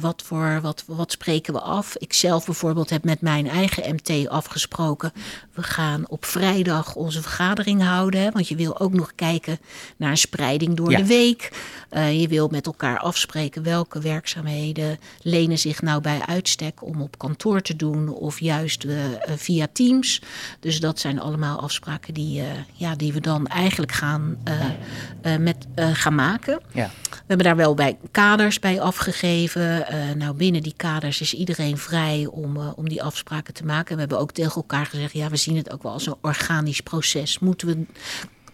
wat, 0.01 0.21
voor, 0.25 0.59
wat, 0.61 0.83
wat 0.87 1.11
spreken 1.11 1.53
we 1.53 1.59
af? 1.59 1.95
Ik 1.95 2.13
zelf 2.13 2.45
bijvoorbeeld 2.45 2.89
heb 2.89 3.03
met 3.03 3.21
mijn 3.21 3.49
eigen 3.49 3.95
MT 3.95 4.27
afgesproken. 4.27 5.11
We 5.53 5.63
gaan 5.63 6.09
op 6.09 6.25
vrijdag 6.25 6.95
onze 6.95 7.21
vergadering 7.21 7.83
houden. 7.83 8.21
Hè, 8.21 8.31
want 8.31 8.47
je 8.47 8.55
wil 8.55 8.79
ook 8.79 8.93
nog 8.93 9.15
kijken 9.15 9.59
naar 9.97 10.09
een 10.09 10.17
spreiding 10.17 10.75
door 10.75 10.91
ja. 10.91 10.97
de 10.97 11.05
week. 11.05 11.51
je 11.91 12.27
wil 12.27 12.47
met 12.47 12.65
elkaar 12.65 12.99
afspreken 12.99 13.63
welke 13.63 13.99
werkzaamheden 13.99 14.84
lenen 15.21 15.57
zich 15.57 15.81
nou 15.81 16.01
bij 16.01 16.21
uitstek 16.25 16.83
om 16.83 17.01
op 17.01 17.17
kantoor 17.17 17.61
te 17.61 17.75
doen 17.75 18.09
of 18.09 18.39
juist 18.39 18.83
uh, 18.83 18.97
via 19.35 19.67
Teams. 19.73 20.21
Dus 20.59 20.79
dat 20.79 20.99
zijn 20.99 21.19
allemaal 21.19 21.59
afspraken 21.59 22.13
die, 22.13 22.41
uh, 22.41 22.47
ja, 22.73 22.95
die 22.95 23.13
we 23.13 23.21
dan 23.21 23.47
eigenlijk 23.47 23.91
gaan, 23.91 24.37
met, 25.39 25.67
gaan 25.75 26.15
maken. 26.15 26.59
Ja. 26.73 26.91
We 27.09 27.23
hebben 27.27 27.45
daar 27.45 27.55
wel 27.55 27.73
bij 27.73 27.97
kaders 28.11 28.59
bij 28.59 28.81
afgegeven. 28.81 29.85
nou, 30.17 30.35
binnen 30.35 30.63
die 30.63 30.73
kaders 30.77 31.21
is 31.21 31.33
iedereen 31.33 31.77
vrij 31.77 32.27
om, 32.31 32.57
om 32.57 32.89
die 32.89 33.03
afspraken 33.03 33.53
te 33.53 33.65
maken. 33.65 33.93
We 33.93 33.99
hebben 33.99 34.19
ook 34.19 34.31
tegen 34.31 34.55
elkaar 34.55 34.85
gezegd, 34.85 35.13
ja, 35.13 35.29
we 35.29 35.35
zien 35.35 35.57
het 35.57 35.71
ook 35.71 35.83
wel 35.83 35.91
als 35.91 36.05
een 36.05 36.15
organisch 36.21 36.81
proces. 36.81 37.39
Moeten 37.39 37.67
we 37.67 37.85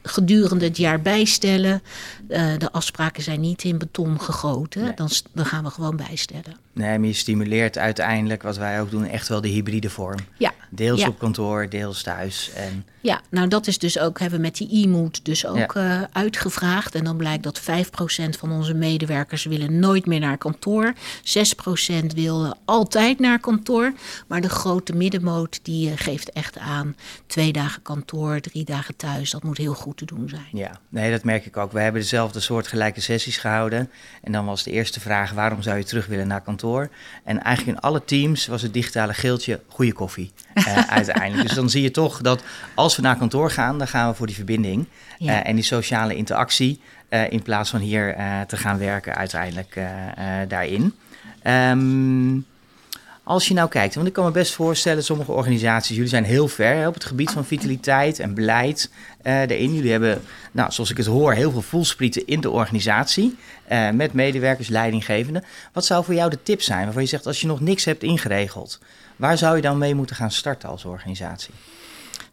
gedurende 0.03 0.65
het 0.65 0.77
jaar 0.77 1.01
bijstellen. 1.01 1.81
Uh, 2.27 2.57
de 2.57 2.71
afspraken 2.71 3.23
zijn 3.23 3.39
niet 3.39 3.63
in 3.63 3.77
beton 3.77 4.21
gegoten. 4.21 4.83
Nee. 4.83 4.93
Dan, 4.93 5.09
dan, 5.33 5.45
gaan 5.45 5.63
we 5.63 5.69
gewoon 5.69 5.95
bijstellen. 5.95 6.57
Nee, 6.73 6.99
maar 6.99 7.07
je 7.07 7.13
stimuleert 7.13 7.77
uiteindelijk, 7.77 8.41
wat 8.41 8.57
wij 8.57 8.81
ook 8.81 8.91
doen, 8.91 9.05
echt 9.05 9.27
wel 9.27 9.41
de 9.41 9.47
hybride 9.47 9.89
vorm. 9.89 10.19
Ja. 10.37 10.53
Deels 10.69 10.99
ja. 10.99 11.07
op 11.07 11.19
kantoor, 11.19 11.69
deels 11.69 12.03
thuis. 12.03 12.51
En... 12.55 12.85
Ja, 13.01 13.21
nou 13.29 13.47
dat 13.47 13.67
is 13.67 13.77
dus 13.77 13.99
ook, 13.99 14.19
hebben 14.19 14.39
we 14.39 14.45
met 14.45 14.57
die 14.57 14.85
e-mood 14.85 15.25
dus 15.25 15.45
ook 15.45 15.73
ja. 15.73 15.99
uh, 16.01 16.03
uitgevraagd. 16.11 16.95
En 16.95 17.03
dan 17.03 17.17
blijkt 17.17 17.43
dat 17.43 17.61
5% 17.61 17.63
van 18.37 18.51
onze 18.51 18.73
medewerkers 18.73 19.45
willen 19.45 19.79
nooit 19.79 20.05
meer 20.05 20.19
naar 20.19 20.37
kantoor. 20.37 20.93
6% 20.93 22.05
wil 22.15 22.55
altijd 22.65 23.19
naar 23.19 23.39
kantoor. 23.39 23.93
Maar 24.27 24.41
de 24.41 24.49
grote 24.49 24.93
middenmoot 24.95 25.59
die 25.63 25.89
uh, 25.89 25.93
geeft 25.95 26.31
echt 26.31 26.57
aan 26.57 26.95
twee 27.27 27.51
dagen 27.51 27.81
kantoor, 27.81 28.39
drie 28.39 28.65
dagen 28.65 28.95
thuis. 28.95 29.31
Dat 29.31 29.43
moet 29.43 29.57
heel 29.57 29.73
goed 29.73 29.97
te 29.97 30.05
doen 30.05 30.29
zijn. 30.29 30.47
Ja, 30.51 30.79
nee, 30.89 31.11
dat 31.11 31.23
merk 31.23 31.45
ik 31.45 31.57
ook. 31.57 31.71
We 31.71 31.79
hebben 31.79 32.01
dezelfde 32.01 32.39
soort 32.39 32.67
gelijke 32.67 33.01
sessies 33.01 33.37
gehouden. 33.37 33.89
En 34.23 34.31
dan 34.31 34.45
was 34.45 34.63
de 34.63 34.71
eerste 34.71 34.99
vraag, 34.99 35.31
waarom 35.31 35.61
zou 35.61 35.77
je 35.77 35.83
terug 35.83 36.05
willen 36.05 36.27
naar 36.27 36.41
kantoor? 36.41 36.89
En 37.23 37.43
eigenlijk 37.43 37.77
in 37.77 37.83
alle 37.83 38.05
teams 38.05 38.47
was 38.47 38.61
het 38.61 38.73
digitale 38.73 39.13
geeltje 39.13 39.59
goede 39.67 39.93
koffie. 39.93 40.31
uiteindelijk. 40.89 41.47
Dus 41.47 41.57
dan 41.57 41.69
zie 41.69 41.81
je 41.81 41.91
toch 41.91 42.21
dat 42.21 42.43
als 42.75 42.90
we 42.95 43.01
naar 43.01 43.17
kantoor 43.17 43.51
gaan, 43.51 43.77
dan 43.77 43.87
gaan 43.87 44.09
we 44.09 44.15
voor 44.15 44.27
die 44.27 44.35
verbinding 44.35 44.85
en 45.19 45.55
die 45.55 45.63
sociale 45.63 46.15
interactie. 46.15 46.81
in 47.29 47.41
plaats 47.41 47.69
van 47.69 47.79
hier 47.79 48.15
te 48.47 48.57
gaan 48.57 48.77
werken 48.77 49.15
uiteindelijk 49.15 49.79
daarin. 50.47 50.93
Um, 51.47 52.45
als 53.23 53.47
je 53.47 53.53
nou 53.53 53.69
kijkt, 53.69 53.95
want 53.95 54.07
ik 54.07 54.13
kan 54.13 54.25
me 54.25 54.31
best 54.31 54.53
voorstellen, 54.53 55.03
sommige 55.03 55.31
organisaties, 55.31 55.95
jullie 55.95 56.09
zijn 56.09 56.23
heel 56.23 56.47
ver 56.47 56.87
op 56.87 56.93
het 56.93 57.05
gebied 57.05 57.31
van 57.31 57.45
vitaliteit 57.45 58.19
en 58.19 58.33
beleid 58.33 58.91
erin. 59.21 59.73
Jullie 59.73 59.91
hebben, 59.91 60.21
nou, 60.51 60.71
zoals 60.71 60.89
ik 60.89 60.97
het 60.97 61.05
hoor, 61.05 61.33
heel 61.33 61.51
veel 61.51 61.61
voelsprieten 61.61 62.27
in 62.27 62.41
de 62.41 62.49
organisatie. 62.49 63.37
Met 63.93 64.13
medewerkers, 64.13 64.67
leidinggevenden. 64.67 65.43
Wat 65.73 65.85
zou 65.85 66.03
voor 66.03 66.13
jou 66.13 66.29
de 66.29 66.43
tip 66.43 66.61
zijn 66.61 66.83
waarvan 66.83 67.01
je 67.01 67.07
zegt, 67.07 67.27
als 67.27 67.41
je 67.41 67.47
nog 67.47 67.59
niks 67.59 67.85
hebt 67.85 68.03
ingeregeld, 68.03 68.79
waar 69.15 69.37
zou 69.37 69.55
je 69.55 69.61
dan 69.61 69.77
mee 69.77 69.95
moeten 69.95 70.15
gaan 70.15 70.31
starten 70.31 70.69
als 70.69 70.85
organisatie? 70.85 71.53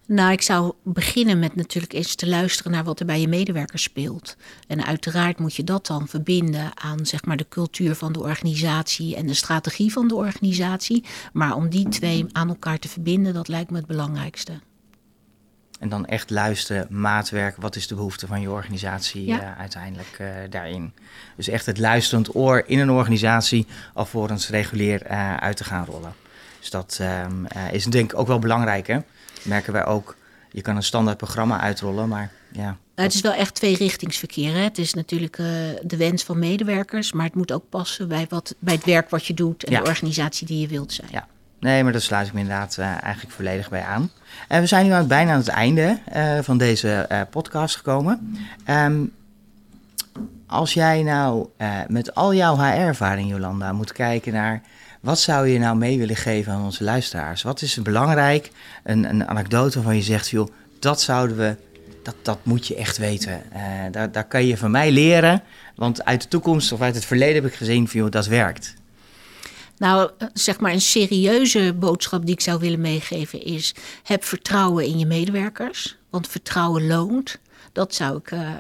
Nou, 0.09 0.33
ik 0.33 0.43
zou 0.43 0.73
beginnen 0.83 1.39
met 1.39 1.55
natuurlijk 1.55 1.93
eens 1.93 2.15
te 2.15 2.29
luisteren 2.29 2.73
naar 2.73 2.85
wat 2.85 3.01
er 3.01 3.07
bij 3.07 3.21
je 3.21 3.29
medewerkers 3.29 3.83
speelt. 3.83 4.37
En 4.67 4.85
uiteraard 4.85 5.39
moet 5.39 5.55
je 5.55 5.65
dat 5.65 5.87
dan 5.87 6.09
verbinden 6.09 6.71
aan 6.75 7.07
zeg 7.07 7.25
maar, 7.25 7.37
de 7.37 7.49
cultuur 7.49 7.95
van 7.95 8.13
de 8.13 8.21
organisatie 8.21 9.17
en 9.17 9.27
de 9.27 9.35
strategie 9.35 9.93
van 9.93 10.09
de 10.09 10.15
organisatie. 10.15 11.05
Maar 11.33 11.55
om 11.55 11.69
die 11.69 11.89
twee 11.89 12.27
aan 12.33 12.49
elkaar 12.49 12.79
te 12.79 12.89
verbinden, 12.89 13.35
dat 13.35 13.49
lijkt 13.49 13.71
me 13.71 13.77
het 13.77 13.87
belangrijkste. 13.87 14.53
En 15.81 15.89
dan 15.89 16.07
echt 16.07 16.31
luisteren, 16.31 16.87
maatwerk, 16.91 17.57
wat 17.57 17.77
is 17.77 17.87
de 17.87 17.95
behoefte 17.95 18.27
van 18.27 18.41
je 18.41 18.51
organisatie 18.51 19.27
ja. 19.27 19.41
uh, 19.41 19.59
uiteindelijk 19.59 20.19
uh, 20.21 20.29
daarin. 20.51 20.93
Dus 21.37 21.49
echt 21.49 21.67
het 21.67 21.79
luisterend 21.79 22.35
oor 22.35 22.63
in 22.67 22.79
een 22.79 22.91
organisatie 22.91 23.67
alvorens 23.95 24.49
regulier 24.49 25.11
uh, 25.11 25.37
uit 25.37 25.57
te 25.57 25.65
gaan 25.65 25.85
rollen. 25.85 26.13
Dus 26.59 26.71
dat 26.71 26.99
um, 27.25 27.47
is 27.71 27.85
denk 27.85 28.13
ik 28.13 28.19
ook 28.19 28.27
wel 28.27 28.39
belangrijk 28.39 28.87
hè 28.87 28.99
merken 29.43 29.73
wij 29.73 29.85
ook. 29.85 30.17
Je 30.51 30.63
kan 30.63 30.77
een 30.77 30.83
standaard 30.83 31.17
programma 31.17 31.61
uitrollen, 31.61 32.09
maar 32.09 32.31
ja. 32.53 32.77
Nou, 32.95 33.11
het 33.11 33.15
is 33.15 33.21
wel 33.21 33.33
echt 33.33 33.55
tweerichtingsverkeer. 33.55 34.53
Hè? 34.53 34.61
Het 34.61 34.79
is 34.79 34.95
natuurlijk 34.95 35.39
uh, 35.39 35.47
de 35.83 35.97
wens 35.97 36.23
van 36.25 36.39
medewerkers, 36.39 37.13
maar 37.13 37.25
het 37.25 37.35
moet 37.35 37.53
ook 37.53 37.65
passen 37.69 38.09
bij, 38.09 38.27
wat, 38.29 38.55
bij 38.59 38.75
het 38.75 38.85
werk 38.85 39.11
wat 39.11 39.27
je 39.27 39.35
doet 39.35 39.65
en 39.65 39.83
de 39.83 39.89
organisatie 39.89 40.47
die 40.47 40.61
je 40.61 40.67
wilt 40.67 40.93
zijn. 40.93 41.09
Ja. 41.11 41.27
Nee, 41.61 41.83
maar 41.83 41.93
daar 41.93 42.01
sluit 42.01 42.27
ik 42.27 42.33
me 42.33 42.41
inderdaad 42.41 42.77
uh, 42.81 43.03
eigenlijk 43.03 43.35
volledig 43.35 43.69
bij 43.69 43.83
aan. 43.83 44.11
En 44.49 44.61
we 44.61 44.67
zijn 44.67 44.87
nu 44.87 44.93
aan 44.93 45.07
bijna 45.07 45.33
aan 45.33 45.39
het 45.39 45.49
einde 45.49 45.99
uh, 46.17 46.39
van 46.43 46.59
deze 46.59 47.27
podcast 47.31 47.77
gekomen. 47.77 48.37
Um, 48.69 49.13
als 50.47 50.75
jij 50.75 51.03
nou 51.03 51.49
met 51.89 52.15
al 52.15 52.35
jouw 52.35 52.57
HR-ervaring, 52.57 53.31
Jolanda, 53.31 53.73
moet 53.73 53.93
kijken 53.93 54.33
naar 54.33 54.63
wat 55.01 55.21
zou 55.21 55.49
je 55.49 55.59
nou 55.59 55.77
mee 55.77 55.99
willen 55.99 56.17
geven 56.17 56.53
aan 56.53 56.65
onze 56.65 56.85
luisteraars? 56.85 57.43
Wat 57.43 57.63
is 57.63 57.83
belangrijk? 57.83 58.51
Een, 58.85 59.05
een 59.05 59.27
anekdote 59.27 59.83
van 59.83 59.97
je 59.97 60.03
zegt, 60.03 60.29
joh, 60.29 60.49
dat 60.79 61.01
zouden 61.01 61.37
we, 61.37 61.57
dat, 62.03 62.15
dat 62.23 62.39
moet 62.43 62.67
je 62.67 62.75
echt 62.75 62.97
weten. 62.97 63.43
Uh, 63.53 63.63
daar, 63.91 64.13
daar 64.13 64.27
kan 64.27 64.47
je 64.47 64.57
van 64.57 64.71
mij 64.71 64.91
leren, 64.91 65.43
want 65.77 66.05
uit 66.05 66.23
de 66.23 66.29
toekomst 66.29 66.73
of 66.73 66.81
uit 66.81 66.95
het 66.95 67.05
verleden 67.05 67.43
heb 67.43 67.53
ik 67.53 67.59
gezien, 67.59 67.85
joh, 67.85 68.11
dat 68.11 68.27
werkt. 68.27 68.77
Nou, 69.79 70.11
zeg 70.33 70.61
maar 70.61 70.73
een 70.73 70.81
serieuze 70.81 71.75
boodschap 71.75 72.25
die 72.25 72.35
ik 72.35 72.41
zou 72.41 72.61
willen 72.61 72.81
meegeven 72.81 73.45
is: 73.45 73.75
heb 74.03 74.25
vertrouwen 74.25 74.85
in 74.85 74.99
je 74.99 75.07
medewerkers, 75.07 75.97
want 76.11 76.29
vertrouwen 76.29 76.87
loont. 76.87 77.39
Dat 77.73 77.95
zou 77.95 78.17
ik 78.17 78.31
uh, 78.31 78.51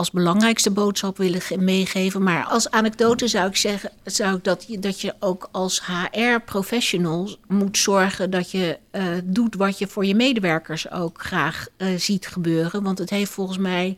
als 0.00 0.10
belangrijkste 0.10 0.70
boodschap 0.70 1.16
willen 1.16 1.42
meegeven. 1.58 2.22
Maar 2.22 2.44
als 2.44 2.70
anekdote 2.70 3.28
zou 3.28 3.48
ik 3.48 3.56
zeggen 3.56 3.90
zou 4.04 4.36
ik 4.36 4.44
dat, 4.44 4.66
dat 4.78 5.00
je 5.00 5.14
ook 5.18 5.48
als 5.52 5.82
HR-professional 5.86 7.36
moet 7.48 7.78
zorgen 7.78 8.30
dat 8.30 8.50
je 8.50 8.78
uh, 8.92 9.02
doet 9.24 9.54
wat 9.54 9.78
je 9.78 9.86
voor 9.86 10.04
je 10.04 10.14
medewerkers 10.14 10.90
ook 10.90 11.22
graag 11.22 11.66
uh, 11.78 11.88
ziet 11.98 12.26
gebeuren. 12.26 12.82
Want 12.82 12.98
het 12.98 13.10
heeft 13.10 13.30
volgens 13.30 13.58
mij 13.58 13.96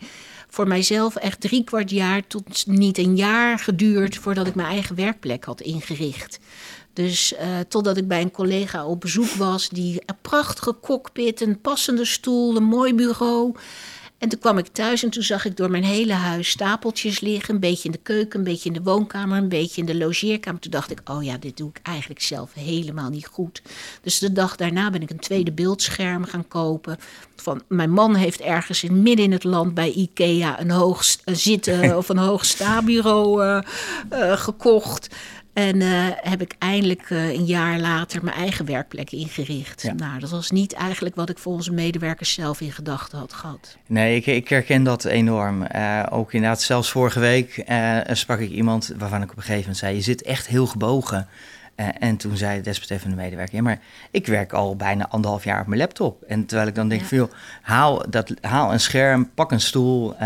voor 0.48 0.68
mijzelf 0.68 1.16
echt 1.16 1.40
drie 1.40 1.64
kwart 1.64 1.90
jaar 1.90 2.26
tot 2.26 2.66
niet 2.66 2.98
een 2.98 3.16
jaar 3.16 3.58
geduurd 3.58 4.16
voordat 4.16 4.46
ik 4.46 4.54
mijn 4.54 4.68
eigen 4.68 4.96
werkplek 4.96 5.44
had 5.44 5.60
ingericht. 5.60 6.38
Dus 6.92 7.32
uh, 7.32 7.40
totdat 7.68 7.96
ik 7.96 8.08
bij 8.08 8.20
een 8.20 8.30
collega 8.30 8.86
op 8.86 9.00
bezoek 9.00 9.30
was 9.30 9.68
die 9.68 10.02
een 10.06 10.16
prachtige 10.22 10.76
cockpit, 10.80 11.40
een 11.40 11.60
passende 11.60 12.04
stoel, 12.04 12.56
een 12.56 12.64
mooi 12.64 12.94
bureau. 12.94 13.54
En 14.22 14.28
toen 14.28 14.38
kwam 14.38 14.58
ik 14.58 14.66
thuis 14.66 15.02
en 15.02 15.10
toen 15.10 15.22
zag 15.22 15.44
ik 15.44 15.56
door 15.56 15.70
mijn 15.70 15.84
hele 15.84 16.12
huis 16.12 16.48
stapeltjes 16.48 17.20
liggen. 17.20 17.54
Een 17.54 17.60
beetje 17.60 17.84
in 17.84 17.90
de 17.90 17.98
keuken, 18.02 18.38
een 18.38 18.44
beetje 18.44 18.68
in 18.68 18.74
de 18.74 18.82
woonkamer, 18.82 19.38
een 19.38 19.48
beetje 19.48 19.80
in 19.80 19.86
de 19.86 19.96
logeerkamer. 19.96 20.60
Toen 20.60 20.70
dacht 20.70 20.90
ik, 20.90 21.00
oh 21.04 21.24
ja, 21.24 21.36
dit 21.36 21.56
doe 21.56 21.68
ik 21.68 21.80
eigenlijk 21.82 22.20
zelf 22.20 22.52
helemaal 22.54 23.10
niet 23.10 23.26
goed. 23.26 23.62
Dus 24.02 24.18
de 24.18 24.32
dag 24.32 24.56
daarna 24.56 24.90
ben 24.90 25.02
ik 25.02 25.10
een 25.10 25.18
tweede 25.18 25.52
beeldscherm 25.52 26.24
gaan 26.24 26.48
kopen. 26.48 26.98
Van, 27.36 27.62
mijn 27.68 27.90
man 27.90 28.14
heeft 28.14 28.40
ergens 28.40 28.82
in, 28.82 29.02
midden 29.02 29.24
in 29.24 29.32
het 29.32 29.44
land 29.44 29.74
bij 29.74 29.92
Ikea 29.92 30.60
een 30.60 30.70
hoog 30.70 31.04
zitten 31.24 31.96
of 31.98 32.08
een 32.08 32.18
hoog 32.18 32.44
stabureau 32.44 33.44
uh, 33.44 33.62
uh, 34.12 34.32
gekocht. 34.32 35.08
En 35.52 35.80
uh, 35.80 36.06
heb 36.16 36.40
ik 36.40 36.54
eindelijk 36.58 37.10
uh, 37.10 37.32
een 37.32 37.44
jaar 37.44 37.78
later 37.78 38.24
mijn 38.24 38.36
eigen 38.36 38.64
werkplek 38.64 39.12
ingericht. 39.12 39.82
Ja. 39.82 39.92
Nou, 39.92 40.18
dat 40.18 40.30
was 40.30 40.50
niet 40.50 40.72
eigenlijk 40.72 41.14
wat 41.14 41.30
ik 41.30 41.38
voor 41.38 41.52
onze 41.52 41.72
medewerkers 41.72 42.32
zelf 42.32 42.60
in 42.60 42.72
gedachten 42.72 43.18
had 43.18 43.32
gehad. 43.32 43.76
Nee, 43.86 44.16
ik, 44.16 44.26
ik 44.26 44.48
herken 44.48 44.82
dat 44.82 45.04
enorm. 45.04 45.66
Uh, 45.74 46.06
ook 46.10 46.32
inderdaad, 46.32 46.62
zelfs 46.62 46.90
vorige 46.90 47.20
week 47.20 47.64
sprak 48.12 48.38
ik 48.38 48.50
iemand 48.50 48.94
waarvan 48.98 49.22
ik 49.22 49.30
op 49.30 49.36
een 49.36 49.42
gegeven 49.42 49.60
moment 49.60 49.78
zei: 49.78 49.94
Je 49.94 50.00
zit 50.00 50.22
echt 50.22 50.46
heel 50.46 50.66
gebogen. 50.66 51.28
En 51.74 52.16
toen 52.16 52.36
zei 52.36 52.56
de 52.56 52.62
desbetreffende 52.62 53.16
medewerker: 53.16 53.54
Ja, 53.54 53.62
maar 53.62 53.78
ik 54.10 54.26
werk 54.26 54.52
al 54.52 54.76
bijna 54.76 55.08
anderhalf 55.08 55.44
jaar 55.44 55.60
op 55.60 55.66
mijn 55.66 55.80
laptop. 55.80 56.22
En 56.22 56.46
terwijl 56.46 56.68
ik 56.68 56.74
dan 56.74 56.88
denk: 56.88 57.00
ja. 57.00 57.06
veel, 57.06 57.30
haal, 57.62 58.10
dat, 58.10 58.34
haal 58.40 58.72
een 58.72 58.80
scherm, 58.80 59.30
pak 59.34 59.50
een 59.52 59.60
stoel, 59.60 60.16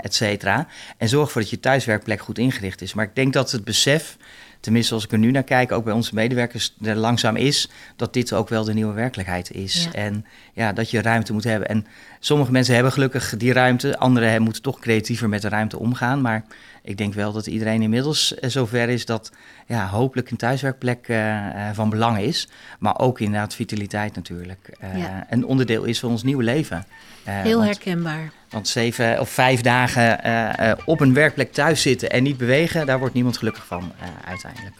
et 0.00 0.14
cetera. 0.14 0.66
En 0.96 1.08
zorg 1.08 1.26
ervoor 1.26 1.42
dat 1.42 1.50
je 1.50 1.60
thuiswerkplek 1.60 2.20
goed 2.20 2.38
ingericht 2.38 2.82
is. 2.82 2.94
Maar 2.94 3.04
ik 3.04 3.14
denk 3.14 3.32
dat 3.32 3.50
het 3.50 3.64
besef 3.64 4.16
tenminste 4.60 4.94
als 4.94 5.04
ik 5.04 5.12
er 5.12 5.18
nu 5.18 5.30
naar 5.30 5.42
kijk, 5.42 5.72
ook 5.72 5.84
bij 5.84 5.92
onze 5.92 6.14
medewerkers 6.14 6.74
er 6.82 6.96
langzaam 6.96 7.36
is, 7.36 7.70
dat 7.96 8.12
dit 8.12 8.32
ook 8.32 8.48
wel 8.48 8.64
de 8.64 8.74
nieuwe 8.74 8.92
werkelijkheid 8.92 9.50
is. 9.50 9.84
Ja. 9.84 9.92
En 9.92 10.26
ja, 10.52 10.72
dat 10.72 10.90
je 10.90 11.02
ruimte 11.02 11.32
moet 11.32 11.44
hebben. 11.44 11.68
En 11.68 11.86
sommige 12.20 12.52
mensen 12.52 12.74
hebben 12.74 12.92
gelukkig 12.92 13.36
die 13.36 13.52
ruimte, 13.52 13.98
anderen 13.98 14.42
moeten 14.42 14.62
toch 14.62 14.78
creatiever 14.78 15.28
met 15.28 15.42
de 15.42 15.48
ruimte 15.48 15.78
omgaan. 15.78 16.20
Maar 16.20 16.44
ik 16.88 16.96
denk 16.96 17.14
wel 17.14 17.32
dat 17.32 17.46
iedereen 17.46 17.82
inmiddels 17.82 18.28
zover 18.40 18.88
is 18.88 19.06
dat 19.06 19.32
ja, 19.66 19.88
hopelijk 19.88 20.30
een 20.30 20.36
thuiswerkplek 20.36 21.08
uh, 21.08 21.70
van 21.72 21.90
belang 21.90 22.18
is. 22.18 22.48
Maar 22.78 22.98
ook 22.98 23.20
inderdaad 23.20 23.54
vitaliteit 23.54 24.14
natuurlijk. 24.14 24.78
Uh, 24.84 24.98
ja. 24.98 25.26
Een 25.30 25.44
onderdeel 25.44 25.84
is 25.84 25.98
van 26.00 26.10
ons 26.10 26.22
nieuwe 26.22 26.42
leven. 26.42 26.84
Heel 27.24 27.58
want, 27.58 27.70
herkenbaar. 27.70 28.32
Want 28.48 28.68
zeven 28.68 29.20
of 29.20 29.30
vijf 29.30 29.60
dagen 29.60 30.78
op 30.84 31.00
een 31.00 31.14
werkplek 31.14 31.52
thuis 31.52 31.82
zitten 31.82 32.10
en 32.10 32.22
niet 32.22 32.36
bewegen, 32.36 32.86
daar 32.86 32.98
wordt 32.98 33.14
niemand 33.14 33.36
gelukkig 33.36 33.66
van 33.66 33.92
uiteindelijk. 34.24 34.74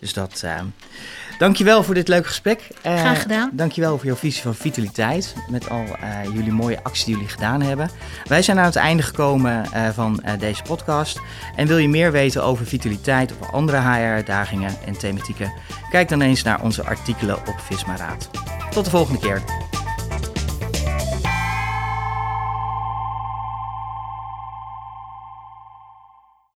Dus 0.00 0.12
dat. 0.12 0.44
Dankjewel 1.38 1.82
voor 1.82 1.94
dit 1.94 2.08
leuke 2.08 2.28
gesprek. 2.28 2.68
Uh, 2.86 2.98
Graag 2.98 3.22
gedaan. 3.22 3.50
Dankjewel 3.52 3.96
voor 3.96 4.06
jouw 4.06 4.16
visie 4.16 4.42
van 4.42 4.54
vitaliteit. 4.54 5.34
Met 5.48 5.68
al 5.70 5.84
uh, 5.84 6.34
jullie 6.34 6.52
mooie 6.52 6.82
acties 6.82 7.04
die 7.04 7.14
jullie 7.14 7.30
gedaan 7.30 7.62
hebben. 7.62 7.90
Wij 8.24 8.42
zijn 8.42 8.58
aan 8.58 8.64
het 8.64 8.76
einde 8.76 9.02
gekomen 9.02 9.64
uh, 9.74 9.88
van 9.88 10.22
deze 10.38 10.62
podcast. 10.62 11.20
En 11.56 11.66
wil 11.66 11.78
je 11.78 11.88
meer 11.88 12.12
weten 12.12 12.44
over 12.44 12.66
vitaliteit 12.66 13.32
of 13.40 13.50
andere 13.50 13.78
HR-uitdagingen 13.78 14.74
en 14.86 14.98
thematieken? 14.98 15.52
Kijk 15.90 16.08
dan 16.08 16.20
eens 16.20 16.42
naar 16.42 16.62
onze 16.62 16.84
artikelen 16.84 17.36
op 17.36 17.54
Visma 17.58 17.96
Raad. 17.96 18.30
Tot 18.70 18.84
de 18.84 18.90
volgende 18.90 19.20
keer. 19.20 19.42